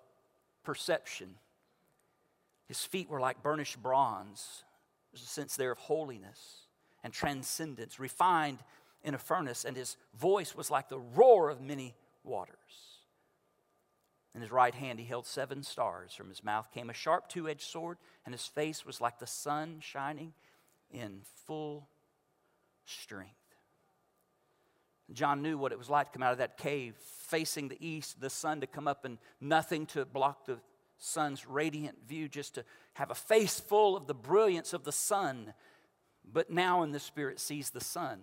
[0.64, 1.36] perception.
[2.68, 4.64] His feet were like burnished bronze.
[5.12, 6.62] There's a sense there of holiness
[7.04, 8.58] and transcendence, refined
[9.04, 12.56] in a furnace, and his voice was like the roar of many waters.
[14.34, 16.16] In his right hand, he held seven stars.
[16.16, 19.28] From his mouth came a sharp two edged sword, and his face was like the
[19.28, 20.34] sun shining
[20.92, 21.88] in full
[22.84, 23.45] strength.
[25.14, 26.96] John knew what it was like to come out of that cave,
[27.28, 30.58] facing the east, the sun to come up, and nothing to block the
[30.98, 35.54] sun's radiant view, just to have a face full of the brilliance of the sun.
[36.32, 38.22] But now in the spirit sees the sun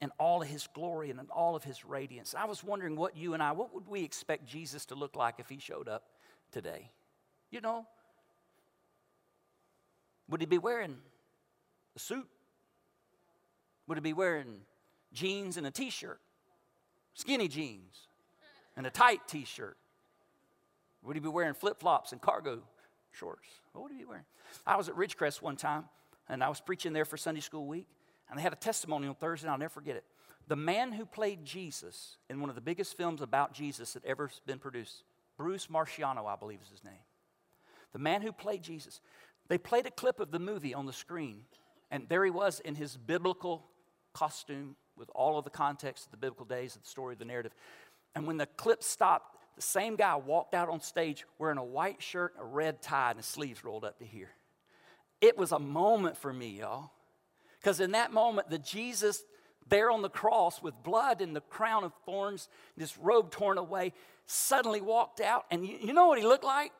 [0.00, 2.34] and all of his glory and all of his radiance.
[2.36, 5.36] I was wondering what you and I, what would we expect Jesus to look like
[5.38, 6.04] if he showed up
[6.52, 6.90] today?
[7.50, 7.86] You know?
[10.28, 10.98] Would he be wearing
[11.94, 12.28] a suit?
[13.86, 14.60] Would he be wearing
[15.12, 16.20] jeans and a t shirt?
[17.14, 18.08] Skinny jeans
[18.76, 19.76] and a tight t shirt?
[21.02, 22.62] Would he be wearing flip flops and cargo
[23.12, 23.48] shorts?
[23.72, 24.24] What would he be wearing?
[24.66, 25.84] I was at Ridgecrest one time
[26.28, 27.86] and I was preaching there for Sunday school week.
[28.28, 30.04] And they had a testimony on Thursday, and I'll never forget it.
[30.48, 34.30] The man who played Jesus in one of the biggest films about Jesus that ever
[34.46, 35.04] been produced,
[35.36, 36.94] Bruce Marchiano, I believe is his name.
[37.92, 39.00] The man who played Jesus.
[39.48, 41.42] They played a clip of the movie on the screen,
[41.90, 43.64] and there he was in his biblical
[44.12, 47.24] costume with all of the context of the biblical days of the story of the
[47.24, 47.54] narrative.
[48.14, 52.02] And when the clip stopped, the same guy walked out on stage wearing a white
[52.02, 54.30] shirt, a red tie, and his sleeves rolled up to here.
[55.20, 56.90] It was a moment for me, y'all.
[57.58, 59.24] Because in that moment, the Jesus
[59.68, 63.92] there on the cross with blood and the crown of thorns, this robe torn away,
[64.26, 65.44] suddenly walked out.
[65.50, 66.72] And you, you know what he looked like?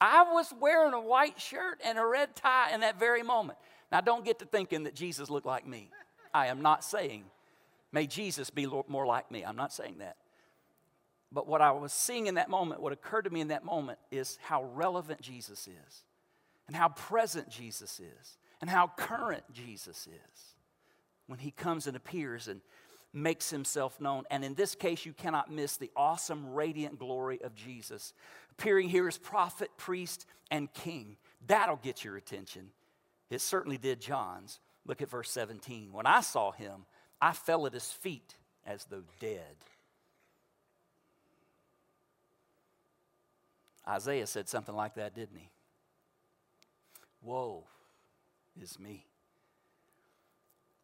[0.00, 3.58] I was wearing a white shirt and a red tie in that very moment.
[3.92, 5.90] Now, don't get to thinking that Jesus looked like me.
[6.32, 7.24] I am not saying,
[7.92, 9.44] may Jesus be more like me.
[9.44, 10.16] I'm not saying that.
[11.32, 13.98] But what I was seeing in that moment, what occurred to me in that moment,
[14.10, 16.04] is how relevant Jesus is
[16.66, 20.54] and how present Jesus is and how current Jesus is
[21.26, 22.60] when he comes and appears and
[23.12, 24.24] makes himself known.
[24.30, 28.12] And in this case, you cannot miss the awesome, radiant glory of Jesus.
[28.52, 31.16] Appearing here as prophet, priest, and king.
[31.46, 32.70] That'll get your attention.
[33.30, 34.60] It certainly did John's.
[34.86, 35.92] Look at verse 17.
[35.92, 36.86] When I saw him,
[37.20, 38.34] I fell at his feet
[38.66, 39.56] as though dead.
[43.86, 45.50] Isaiah said something like that, didn't he?
[47.22, 47.64] Woe
[48.60, 49.04] is me.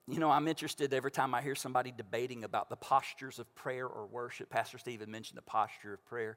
[0.08, 3.86] You know, I'm interested every time I hear somebody debating about the postures of prayer
[3.86, 4.50] or worship.
[4.50, 6.36] Pastor Stephen mentioned the posture of prayer.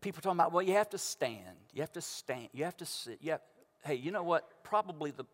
[0.00, 1.56] People talking about, well, you have to stand.
[1.72, 2.48] You have to stand.
[2.52, 3.18] You have to sit.
[3.20, 3.40] You have,
[3.84, 4.64] hey, you know what?
[4.64, 5.24] Probably the,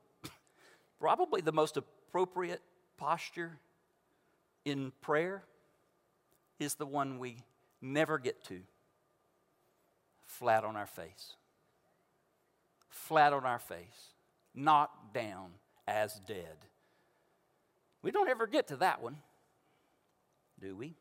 [1.02, 2.62] probably the most appropriate
[2.96, 3.58] posture
[4.64, 5.42] in prayer
[6.60, 7.38] is the one we
[7.80, 8.60] never get to
[10.26, 11.34] flat on our face.
[12.88, 14.12] Flat on our face
[14.54, 15.50] knocked down
[15.88, 16.56] as dead.
[18.02, 19.16] We don't ever get to that one,
[20.60, 20.94] do we?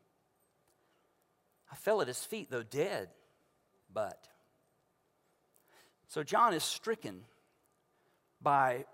[1.70, 3.08] I fell at his feet, though dead,
[3.94, 4.26] but.
[6.08, 7.20] So John is stricken
[8.42, 8.84] by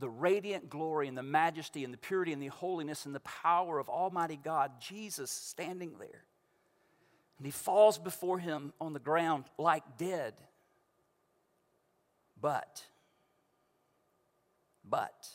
[0.00, 3.78] the radiant glory and the majesty and the purity and the holiness and the power
[3.78, 6.24] of Almighty God, Jesus standing there.
[7.38, 10.34] And he falls before him on the ground like dead.
[12.40, 12.84] But,
[14.88, 15.28] but,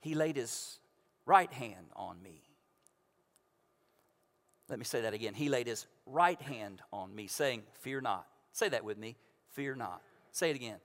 [0.00, 0.78] he laid his
[1.26, 2.42] right hand on me.
[4.68, 5.34] Let me say that again.
[5.34, 8.26] He laid his right hand on me, saying, Fear not.
[8.52, 9.16] Say that with me.
[9.50, 10.02] Fear not.
[10.32, 10.78] Say it again.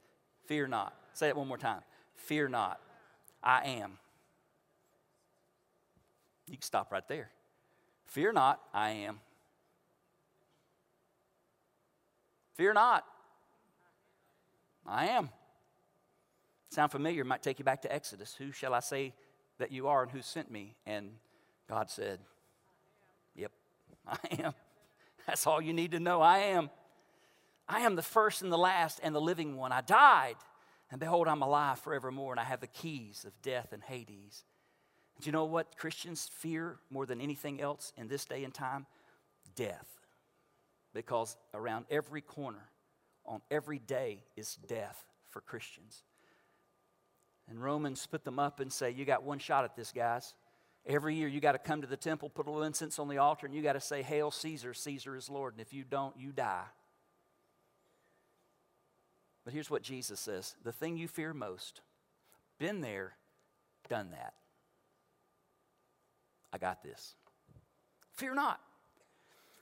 [0.45, 0.93] Fear not.
[1.13, 1.81] Say it one more time.
[2.23, 2.79] Fear not.
[3.43, 3.97] I am.
[6.47, 7.29] You can stop right there.
[8.05, 8.59] Fear not.
[8.73, 9.19] I am.
[12.55, 13.05] Fear not.
[14.85, 15.29] I am.
[16.69, 17.23] Sound familiar?
[17.23, 18.35] Might take you back to Exodus.
[18.35, 19.13] Who shall I say
[19.57, 20.75] that you are and who sent me?
[20.85, 21.11] And
[21.69, 22.19] God said,
[23.35, 23.51] Yep,
[24.07, 24.53] I am.
[25.27, 26.21] That's all you need to know.
[26.21, 26.69] I am.
[27.67, 29.71] I am the first and the last and the living one.
[29.71, 30.35] I died,
[30.91, 34.43] and behold, I'm alive forevermore, and I have the keys of death and Hades.
[35.21, 38.85] Do you know what Christians fear more than anything else in this day and time?
[39.55, 39.87] Death.
[40.93, 42.69] Because around every corner,
[43.25, 46.03] on every day, is death for Christians.
[47.49, 50.33] And Romans put them up and say, You got one shot at this, guys.
[50.85, 53.19] Every year you got to come to the temple, put a little incense on the
[53.19, 55.53] altar, and you got to say, Hail Caesar, Caesar is Lord.
[55.53, 56.65] And if you don't, you die.
[59.43, 61.81] But here's what Jesus says the thing you fear most,
[62.59, 63.13] been there,
[63.89, 64.33] done that.
[66.53, 67.15] I got this.
[68.13, 68.59] Fear not.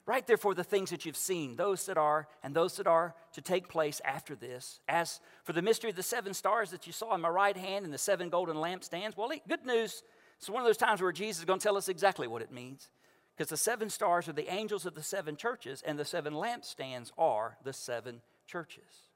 [0.06, 3.42] Write therefore the things that you've seen, those that are, and those that are to
[3.42, 4.80] take place after this.
[4.88, 7.86] As for the mystery of the seven stars that you saw in my right hand
[7.86, 10.02] and the seven golden lampstands, well, good news.
[10.40, 12.52] It's one of those times where Jesus is going to tell us exactly what it
[12.52, 12.90] means.
[13.38, 17.12] Because the seven stars are the angels of the seven churches, and the seven lampstands
[17.18, 19.09] are the seven churches.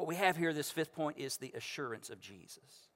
[0.00, 2.88] What we have here, this fifth point, is the assurance of Jesus.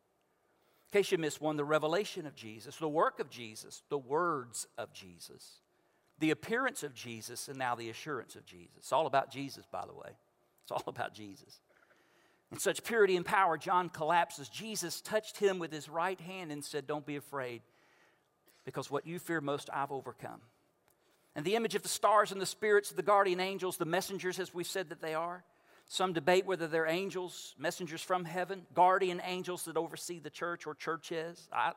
[0.92, 4.66] In case you missed one, the revelation of Jesus, the work of Jesus, the words
[4.78, 5.60] of Jesus
[6.18, 8.76] the appearance of Jesus, and now the assurance of Jesus.
[8.78, 10.16] It's all about Jesus, by the way.
[10.62, 11.60] It's all about Jesus.
[12.52, 14.48] In such purity and power, John collapses.
[14.48, 17.62] Jesus touched him with his right hand and said, Don't be afraid,
[18.64, 20.40] because what you fear most, I've overcome.
[21.34, 24.38] And the image of the stars and the spirits of the guardian angels, the messengers,
[24.38, 25.42] as we've said that they are.
[25.86, 30.74] Some debate whether they're angels, messengers from heaven, guardian angels that oversee the church or
[30.74, 31.48] churches.
[31.52, 31.72] I,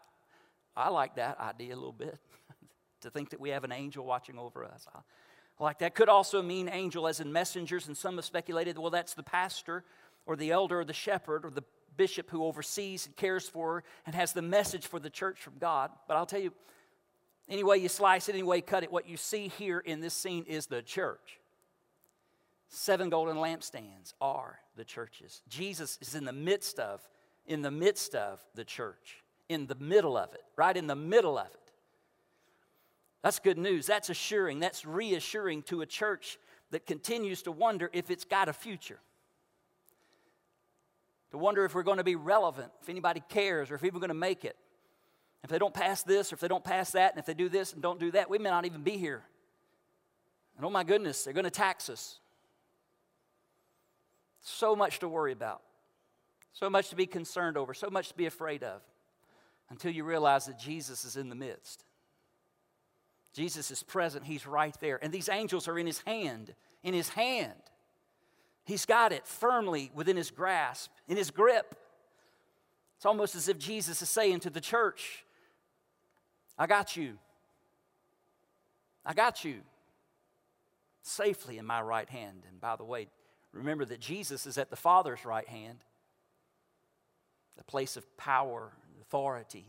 [0.75, 2.17] I like that idea a little bit
[3.01, 4.87] to think that we have an angel watching over us.
[4.93, 5.95] I like that.
[5.95, 9.83] Could also mean angel as in messengers, and some have speculated, well, that's the pastor
[10.25, 11.63] or the elder or the shepherd or the
[11.97, 15.91] bishop who oversees and cares for and has the message for the church from God.
[16.07, 16.53] But I'll tell you,
[17.49, 19.99] any way you slice it, any way you cut it, what you see here in
[19.99, 21.39] this scene is the church.
[22.69, 25.41] Seven golden lampstands are the churches.
[25.47, 27.01] Jesus is in the midst of,
[27.45, 31.37] in the midst of the church, in the middle of it, right in the middle
[31.37, 31.71] of it.
[33.23, 33.87] That's good news.
[33.87, 34.59] That's assuring.
[34.59, 36.37] That's reassuring to a church
[36.71, 38.99] that continues to wonder if it's got a future.
[41.31, 44.09] To wonder if we're going to be relevant, if anybody cares, or if we're going
[44.09, 44.55] to make it.
[45.43, 47.49] If they don't pass this, or if they don't pass that, and if they do
[47.49, 49.23] this and don't do that, we may not even be here.
[50.57, 52.19] And oh my goodness, they're going to tax us.
[54.49, 55.61] So much to worry about,
[56.53, 58.81] so much to be concerned over, so much to be afraid of,
[59.69, 61.83] until you realize that Jesus is in the midst.
[63.33, 65.03] Jesus is present, He's right there.
[65.03, 67.51] And these angels are in His hand, in His hand.
[68.63, 71.75] He's got it firmly within His grasp, in His grip.
[72.95, 75.25] It's almost as if Jesus is saying to the church,
[76.57, 77.17] I got you.
[79.05, 79.57] I got you
[81.01, 82.43] safely in my right hand.
[82.49, 83.09] And by the way,
[83.53, 85.79] remember that Jesus is at the Father's right hand,
[87.57, 88.71] the place of power
[89.01, 89.65] authority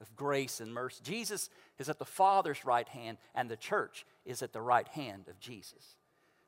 [0.00, 1.00] of grace and mercy.
[1.02, 1.48] Jesus
[1.78, 5.38] is at the Father's right hand, and the church is at the right hand of
[5.40, 5.96] Jesus.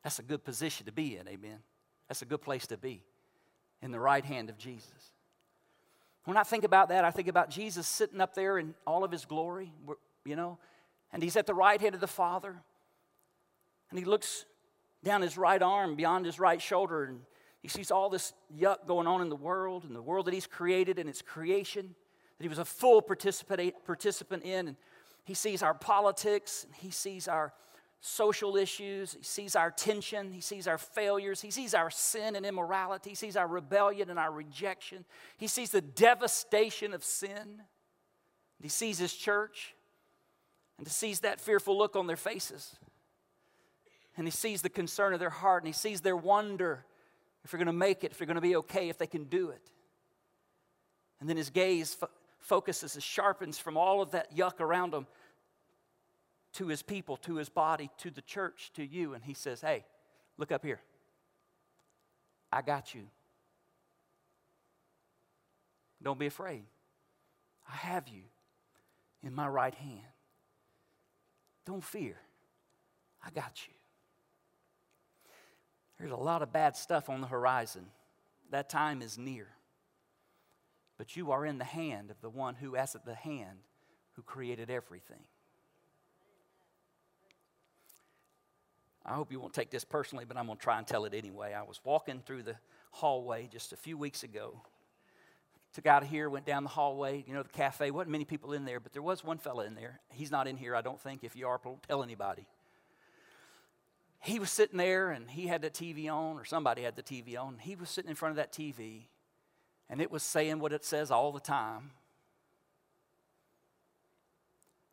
[0.02, 1.58] That's a good position to be in, amen.
[2.08, 3.02] That's a good place to be,
[3.82, 5.12] in the right hand of Jesus.
[6.24, 9.10] When I think about that, I think about Jesus sitting up there in all of
[9.10, 9.72] his glory,
[10.24, 10.58] you know,
[11.12, 12.56] and he's at the right hand of the Father,
[13.90, 14.44] and he looks
[15.06, 17.20] down his right arm beyond his right shoulder, and
[17.62, 20.46] he sees all this yuck going on in the world and the world that he's
[20.46, 21.94] created and its creation
[22.36, 24.68] that he was a full participant in.
[24.68, 24.76] And
[25.24, 27.52] he sees our politics, and he sees our
[28.00, 32.44] social issues, he sees our tension, he sees our failures, he sees our sin and
[32.44, 35.04] immorality, he sees our rebellion and our rejection,
[35.38, 37.62] he sees the devastation of sin.
[38.62, 39.74] He sees his church
[40.78, 42.76] and he sees that fearful look on their faces.
[44.16, 46.84] And he sees the concern of their heart and he sees their wonder
[47.44, 49.24] if they're going to make it, if they're going to be okay, if they can
[49.24, 49.70] do it.
[51.20, 52.08] And then his gaze fo-
[52.38, 55.06] focuses and sharpens from all of that yuck around him
[56.54, 59.14] to his people, to his body, to the church, to you.
[59.14, 59.84] And he says, Hey,
[60.38, 60.80] look up here.
[62.50, 63.02] I got you.
[66.02, 66.64] Don't be afraid.
[67.68, 68.22] I have you
[69.22, 70.00] in my right hand.
[71.66, 72.16] Don't fear.
[73.24, 73.75] I got you.
[75.98, 77.86] There's a lot of bad stuff on the horizon.
[78.50, 79.48] That time is near.
[80.98, 83.58] But you are in the hand of the one who, has at the hand,
[84.12, 85.24] who created everything.
[89.04, 91.14] I hope you won't take this personally, but I'm going to try and tell it
[91.14, 91.54] anyway.
[91.54, 92.56] I was walking through the
[92.90, 94.60] hallway just a few weeks ago.
[95.74, 97.22] Took out of here, went down the hallway.
[97.26, 99.74] You know, the cafe, wasn't many people in there, but there was one fella in
[99.74, 100.00] there.
[100.10, 101.22] He's not in here, I don't think.
[101.22, 102.46] If you are, don't tell anybody.
[104.20, 107.38] He was sitting there and he had the TV on, or somebody had the TV
[107.38, 107.58] on.
[107.58, 109.04] He was sitting in front of that TV
[109.88, 111.92] and it was saying what it says all the time.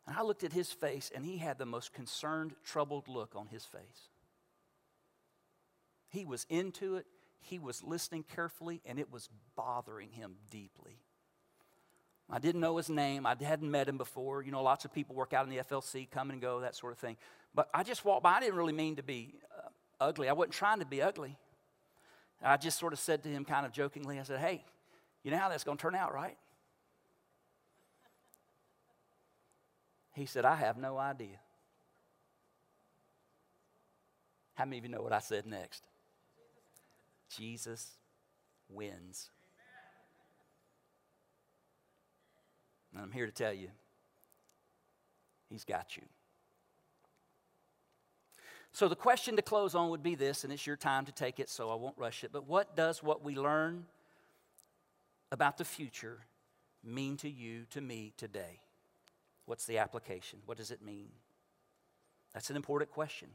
[0.05, 3.47] And I looked at his face, and he had the most concerned, troubled look on
[3.47, 4.09] his face.
[6.09, 7.05] He was into it,
[7.39, 11.02] he was listening carefully, and it was bothering him deeply.
[12.34, 13.27] I didn't know his name.
[13.27, 14.41] I hadn't met him before.
[14.41, 16.91] You know, lots of people work out in the FLC, come and go, that sort
[16.91, 17.15] of thing.
[17.53, 18.34] But I just walked by.
[18.34, 19.69] I didn't really mean to be uh,
[20.01, 20.27] ugly.
[20.27, 21.38] I wasn't trying to be ugly.
[22.41, 24.65] I just sort of said to him, kind of jokingly, I said, Hey,
[25.21, 26.36] you know how that's going to turn out, right?
[30.13, 31.38] He said, I have no idea.
[34.55, 35.84] How many of you know what I said next?
[37.29, 37.91] Jesus
[38.69, 39.29] wins.
[42.93, 43.69] And I'm here to tell you,
[45.53, 46.03] He's got you.
[48.71, 51.39] So, the question to close on would be this, and it's your time to take
[51.39, 52.31] it, so I won't rush it.
[52.33, 53.85] But what does what we learn
[55.31, 56.17] about the future
[56.83, 58.61] mean to you, to me today?
[59.45, 60.39] What's the application?
[60.47, 61.09] What does it mean?
[62.33, 63.27] That's an important question.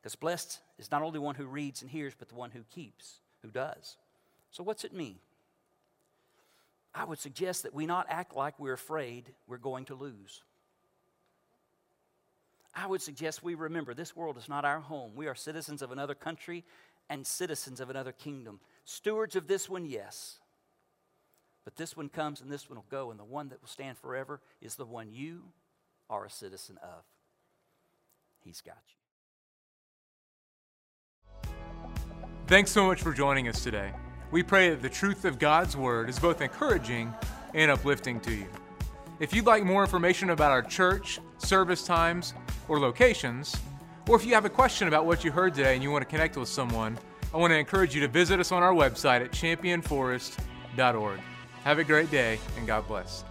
[0.00, 3.14] Because blessed is not only one who reads and hears, but the one who keeps,
[3.42, 3.96] who does.
[4.52, 5.16] So, what's it mean?
[6.94, 10.42] I would suggest that we not act like we're afraid we're going to lose.
[12.74, 15.12] I would suggest we remember this world is not our home.
[15.14, 16.64] We are citizens of another country
[17.10, 18.60] and citizens of another kingdom.
[18.84, 20.38] Stewards of this one, yes.
[21.64, 23.98] But this one comes and this one will go, and the one that will stand
[23.98, 25.42] forever is the one you
[26.10, 27.04] are a citizen of.
[28.44, 28.96] He's got you.
[32.48, 33.92] Thanks so much for joining us today.
[34.32, 37.12] We pray that the truth of God's Word is both encouraging
[37.52, 38.46] and uplifting to you.
[39.20, 42.32] If you'd like more information about our church, service times,
[42.66, 43.54] or locations,
[44.08, 46.08] or if you have a question about what you heard today and you want to
[46.08, 46.98] connect with someone,
[47.34, 51.20] I want to encourage you to visit us on our website at championforest.org.
[51.64, 53.24] Have a great day, and God bless.